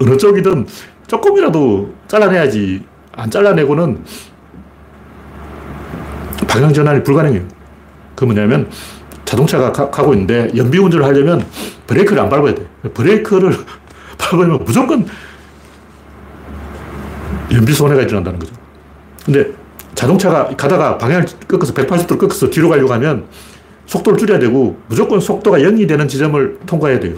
어느 0.00 0.16
쪽이든 0.16 0.66
조금이라도 1.06 1.92
잘라내야지. 2.08 2.82
안 3.14 3.30
잘라내고는 3.30 4.02
방향 6.48 6.72
전환이 6.72 7.02
불가능해요. 7.02 7.42
그 8.14 8.24
뭐냐면 8.24 8.70
자동차가 9.24 9.72
가, 9.72 9.88
고 9.88 10.12
있는데 10.14 10.50
연비 10.56 10.78
운전을 10.78 11.04
하려면 11.04 11.44
브레이크를 11.86 12.22
안 12.22 12.28
밟아야 12.28 12.54
돼. 12.54 12.66
브레이크를 12.94 13.56
밟으면 14.18 14.64
무조건 14.64 15.06
연비 17.52 17.72
손해가 17.72 18.02
일어난다는 18.02 18.38
거죠. 18.38 18.54
근데 19.24 19.52
자동차가 19.94 20.48
가다가 20.56 20.98
방향을 20.98 21.26
꺾어서 21.46 21.72
180도로 21.74 22.18
꺾어서 22.18 22.50
뒤로 22.50 22.68
가려고 22.68 22.92
하면 22.94 23.26
속도를 23.86 24.18
줄여야 24.18 24.38
되고 24.38 24.78
무조건 24.88 25.20
속도가 25.20 25.58
0이 25.58 25.86
되는 25.86 26.08
지점을 26.08 26.60
통과해야 26.66 27.00
돼요. 27.00 27.16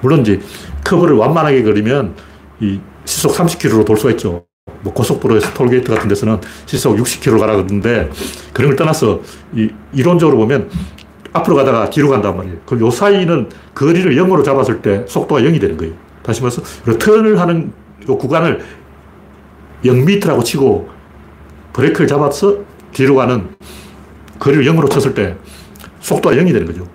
물론 0.00 0.20
이제 0.20 0.40
커브를 0.86 1.16
완만하게 1.16 1.62
그리면 1.62 2.14
이 2.60 2.80
시속 3.04 3.32
30km로 3.32 3.84
돌 3.84 3.96
수가 3.96 4.10
있죠. 4.12 4.46
뭐 4.82 4.92
고속도로에서 4.92 5.52
톨게이트 5.54 5.92
같은 5.92 6.08
데서는 6.08 6.40
시속 6.66 6.96
60km 6.96 7.40
가라 7.40 7.56
그러는데 7.56 8.08
그런 8.52 8.70
걸 8.70 8.76
떠나서 8.76 9.20
이 9.54 9.68
이론적으로 9.92 10.36
보면 10.38 10.70
앞으로 11.32 11.56
가다가 11.56 11.90
뒤로 11.90 12.08
간단 12.08 12.36
말이에요. 12.36 12.58
그럼 12.64 12.86
요 12.86 12.90
사이는 12.90 13.48
거리를 13.74 14.14
0으로 14.14 14.44
잡았을 14.44 14.80
때 14.80 15.04
속도가 15.08 15.42
0이 15.42 15.60
되는 15.60 15.76
거예요. 15.76 15.94
다시 16.22 16.40
말해서 16.40 16.62
턴을 16.98 17.38
하는 17.38 17.72
요 18.08 18.16
구간을 18.16 18.60
0m라고 19.84 20.44
치고 20.44 20.88
브레이크를 21.72 22.06
잡아서 22.06 22.58
뒤로 22.92 23.16
가는 23.16 23.48
거리를 24.38 24.64
0으로 24.64 24.90
쳤을 24.90 25.14
때 25.14 25.36
속도가 26.00 26.36
0이 26.36 26.52
되는 26.52 26.66
거죠. 26.66 26.86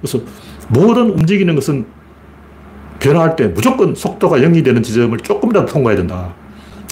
그래서 0.00 0.20
모든 0.68 1.10
움직이는 1.10 1.54
것은 1.54 1.95
변화할 2.98 3.36
때 3.36 3.46
무조건 3.46 3.94
속도가 3.94 4.38
0이 4.38 4.64
되는 4.64 4.82
지점을 4.82 5.16
조금이라도 5.18 5.66
통과해야 5.66 5.98
된다. 5.98 6.34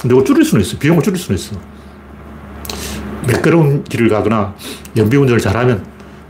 근데 0.01 0.15
이걸 0.15 0.25
줄일 0.25 0.45
수는 0.45 0.63
있어. 0.63 0.79
비용을 0.79 1.03
줄일 1.03 1.19
수는 1.19 1.39
있어. 1.39 1.57
매끄러운 3.27 3.85
길을 3.85 4.09
가거나 4.09 4.55
연비 4.97 5.17
운전을 5.17 5.41
잘하면 5.41 5.85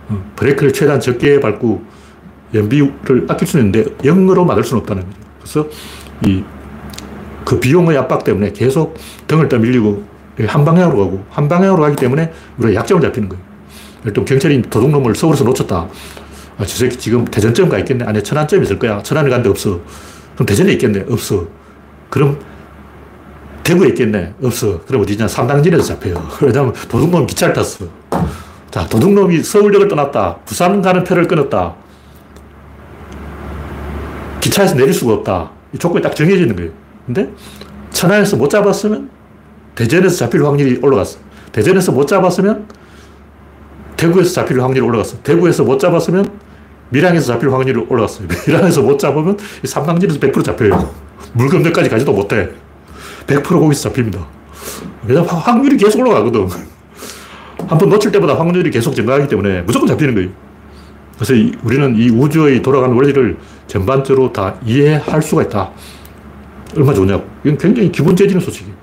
어, 0.08 0.32
브레이크를 0.36 0.72
최대한 0.72 1.00
적게 1.00 1.40
밟고 1.40 1.82
연비를 2.54 3.26
아낄 3.28 3.48
수는 3.48 3.66
있는데 3.66 3.90
0으로 3.96 4.44
막을 4.44 4.62
수는 4.62 4.82
없다는 4.82 5.04
거죠. 5.04 5.18
그래서 5.40 5.68
이 6.26 6.44
그 7.44 7.60
비용의 7.60 7.96
압박 7.96 8.24
때문에 8.24 8.52
계속 8.52 8.96
등을 9.28 9.48
떠밀리고 9.48 10.02
한 10.46 10.64
방향으로 10.64 10.98
가고 10.98 11.24
한 11.30 11.48
방향으로 11.48 11.82
가기 11.82 11.96
때문에 11.96 12.32
우리가 12.58 12.80
약점을 12.80 13.02
잡히는 13.02 13.28
거예요. 13.28 13.44
일단 14.04 14.24
경찰이 14.24 14.62
도둑놈을 14.62 15.14
서울에서 15.14 15.44
놓쳤다. 15.44 15.86
아, 16.56 16.64
저 16.64 16.76
새끼 16.76 16.96
지금 16.96 17.24
대전점 17.24 17.68
가 17.68 17.78
있겠네. 17.78 18.04
안에 18.04 18.22
천안점 18.22 18.62
있을 18.62 18.78
거야. 18.78 19.02
천안에 19.02 19.28
간데 19.28 19.48
없어. 19.48 19.80
그럼 20.34 20.46
대전에 20.46 20.72
있겠네. 20.72 21.06
없어. 21.08 21.46
그럼 22.10 22.38
대구에 23.64 23.88
있겠네. 23.88 24.34
없어. 24.42 24.80
그럼 24.86 25.02
어디냐. 25.02 25.26
삼당진에서 25.26 25.82
잡혀요. 25.82 26.28
왜냐면 26.42 26.72
도둑놈 26.88 27.26
기차를 27.26 27.54
탔어. 27.54 27.86
자, 28.70 28.86
도둑놈이 28.86 29.42
서울역을 29.42 29.88
떠났다. 29.88 30.38
부산 30.44 30.80
가는 30.80 31.02
표를 31.02 31.26
끊었다. 31.26 31.74
기차에서 34.40 34.74
내릴 34.74 34.92
수가 34.92 35.14
없다. 35.14 35.50
이 35.72 35.78
조건이 35.78 36.02
딱 36.02 36.14
정해지는 36.14 36.54
거예요. 36.54 36.70
근데 37.06 37.30
천안에서 37.90 38.36
못 38.36 38.48
잡았으면 38.48 39.10
대전에서 39.74 40.16
잡힐 40.16 40.44
확률이 40.44 40.78
올라갔어. 40.82 41.18
대전에서 41.52 41.92
못 41.92 42.06
잡았으면 42.06 42.68
대구에서 43.96 44.32
잡힐 44.32 44.60
확률이 44.60 44.80
올라갔어. 44.86 45.16
대구에서 45.22 45.64
못 45.64 45.78
잡았으면 45.78 46.43
밀양에서 46.90 47.26
잡힐 47.34 47.50
확률이 47.52 47.84
올라갔어요. 47.88 48.28
밀양에서 48.46 48.82
못 48.82 48.98
잡으면 48.98 49.36
삼당진에서 49.64 50.18
100% 50.20 50.44
잡혀요. 50.44 50.90
물건들까지 51.32 51.88
가지도 51.90 52.12
못해. 52.12 52.50
100% 53.26 53.42
거기서 53.44 53.88
잡힙니다. 53.90 54.24
왜냐면 55.06 55.28
확률이 55.28 55.76
계속 55.76 56.00
올라가거든. 56.00 56.48
한 57.66 57.78
번 57.78 57.88
놓칠 57.88 58.12
때보다 58.12 58.38
확률이 58.38 58.70
계속 58.70 58.94
증가하기 58.94 59.28
때문에 59.28 59.62
무조건 59.62 59.88
잡히는 59.88 60.14
거예요. 60.14 60.28
그래서 61.16 61.32
우리는 61.62 61.96
이 61.96 62.10
우주의 62.10 62.60
돌아가는 62.60 62.94
원리를 62.94 63.36
전반적으로 63.66 64.32
다 64.32 64.56
이해할 64.66 65.22
수가 65.22 65.44
있다. 65.44 65.70
얼마 66.76 66.92
좋냐고. 66.92 67.24
이건 67.44 67.56
굉장히 67.56 67.90
기분 67.90 68.14
째지는 68.16 68.40
소식이에요. 68.42 68.73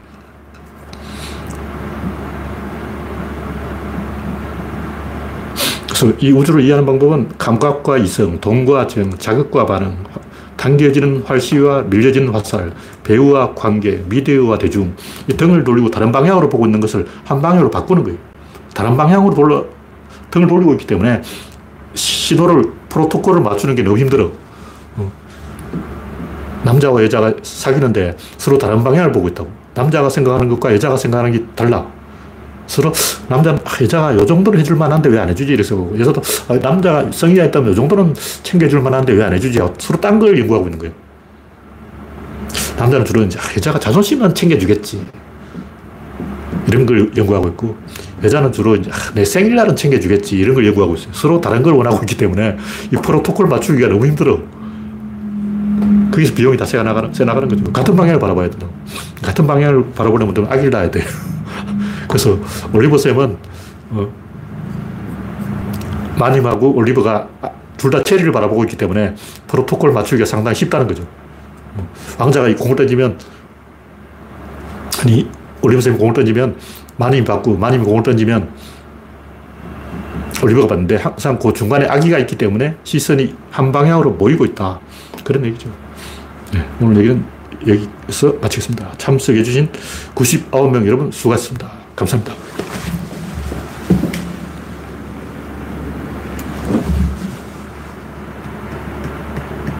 그래서 6.01 6.17
이 6.19 6.31
우주를 6.31 6.63
이해하는 6.63 6.83
방법은 6.83 7.29
감각과 7.37 7.99
이성, 7.99 8.41
동과 8.41 8.87
정, 8.87 9.15
자극과 9.19 9.67
반응, 9.67 9.95
당겨지는 10.57 11.21
활시와 11.27 11.83
밀려지는 11.83 12.29
화살, 12.29 12.71
배우와 13.03 13.53
관계, 13.53 14.03
미디어와 14.09 14.57
대중, 14.57 14.95
이 15.27 15.33
등을 15.33 15.63
돌리고 15.63 15.91
다른 15.91 16.11
방향으로 16.11 16.49
보고 16.49 16.65
있는 16.65 16.79
것을 16.79 17.05
한 17.23 17.39
방향으로 17.39 17.69
바꾸는 17.69 18.03
거예요. 18.03 18.17
다른 18.73 18.97
방향으로 18.97 19.35
돌려, 19.35 19.63
등을 20.31 20.47
돌리고 20.47 20.73
있기 20.73 20.87
때문에 20.87 21.21
시도를, 21.93 22.63
프로토콜을 22.89 23.41
맞추는 23.41 23.75
게 23.75 23.83
너무 23.83 23.99
힘들어. 23.99 24.31
어. 24.95 25.11
남자와 26.63 27.03
여자가 27.03 27.31
사귀는데 27.43 28.17
서로 28.37 28.57
다른 28.57 28.83
방향을 28.83 29.11
보고 29.11 29.27
있다고. 29.27 29.51
남자가 29.75 30.09
생각하는 30.09 30.49
것과 30.49 30.73
여자가 30.73 30.97
생각하는 30.97 31.31
게 31.31 31.45
달라. 31.55 31.85
서로 32.71 32.93
남자는 33.27 33.59
아, 33.65 33.83
여자가 33.83 34.15
요 34.15 34.25
정도는 34.25 34.57
해줄 34.59 34.77
만한데 34.77 35.09
왜 35.09 35.19
안 35.19 35.27
해주지? 35.27 35.51
이래서 35.51 35.89
여자도 35.99 36.21
아, 36.47 36.55
남자가 36.55 37.11
성의가 37.11 37.43
있다면 37.45 37.71
요 37.71 37.75
정도는 37.75 38.13
챙겨줄 38.43 38.79
만한데 38.81 39.11
왜 39.11 39.23
안 39.23 39.33
해주지? 39.33 39.59
서로 39.77 39.99
딴 39.99 40.19
걸 40.19 40.39
연구하고 40.39 40.67
있는 40.67 40.79
거예요. 40.79 40.93
남자는 42.77 43.05
주로 43.05 43.23
이제 43.23 43.37
아, 43.39 43.43
여자가 43.57 43.77
자존심만 43.77 44.33
챙겨주겠지. 44.33 45.05
이런 46.67 46.85
걸 46.85 47.11
연구하고 47.17 47.49
있고 47.49 47.75
여자는 48.23 48.53
주로 48.53 48.75
이제 48.77 48.89
내 49.15 49.25
생일날은 49.25 49.75
챙겨주겠지 49.75 50.37
이런 50.37 50.55
걸 50.55 50.65
연구하고 50.67 50.95
있어요. 50.95 51.09
서로 51.11 51.41
다른 51.41 51.61
걸 51.63 51.73
원하고 51.73 51.97
있기 52.03 52.15
때문에 52.15 52.55
이 52.93 52.95
프로토콜 52.95 53.47
맞추기가 53.47 53.89
너무 53.89 54.05
힘들어. 54.05 54.39
거기서 56.11 56.33
비용이 56.35 56.55
다 56.55 56.65
새나가는 56.65 57.11
거죠. 57.49 57.63
같은 57.73 57.95
방향을 57.97 58.19
바라봐야 58.19 58.49
된다. 58.49 58.67
같은 59.21 59.45
방향을 59.45 59.91
바라보려면 59.93 60.33
아기를 60.49 60.69
낳아야 60.69 60.89
돼 60.89 61.01
그래서 62.11 62.37
올리버쌤은 62.73 63.37
어, 63.91 64.13
마님하고 66.19 66.75
올리버가 66.75 67.27
둘 67.77 67.89
다 67.89 68.03
체리를 68.03 68.31
바라보고 68.31 68.63
있기 68.65 68.77
때문에 68.77 69.15
프로토콜 69.47 69.91
맞추기가 69.91 70.23
상당히 70.27 70.55
쉽다는 70.55 70.85
거죠. 70.87 71.01
어, 71.77 71.87
왕자가 72.19 72.53
공을 72.55 72.75
던지면 72.75 73.17
아니 75.01 75.27
올리버쌤이 75.61 75.97
공을 75.97 76.13
던지면 76.13 76.57
마님이 76.97 77.25
받고 77.25 77.57
마님이 77.57 77.85
공을 77.85 78.03
던지면 78.03 78.49
올리버가 80.43 80.67
받는데 80.67 80.97
항상 80.97 81.39
그 81.39 81.53
중간에 81.53 81.87
아기가 81.87 82.19
있기 82.19 82.35
때문에 82.35 82.75
시선이 82.83 83.33
한 83.49 83.71
방향으로 83.71 84.11
모이고 84.11 84.45
있다. 84.45 84.79
그런 85.23 85.45
얘기죠. 85.45 85.69
네, 86.53 86.67
오늘 86.81 86.97
얘기는 86.97 87.25
여기서 87.65 88.33
마치겠습니다. 88.41 88.91
참석해주신 88.97 89.69
99명 90.13 90.85
여러분 90.85 91.11
수고하셨습니다. 91.11 91.80
감사합니다. 92.05 92.33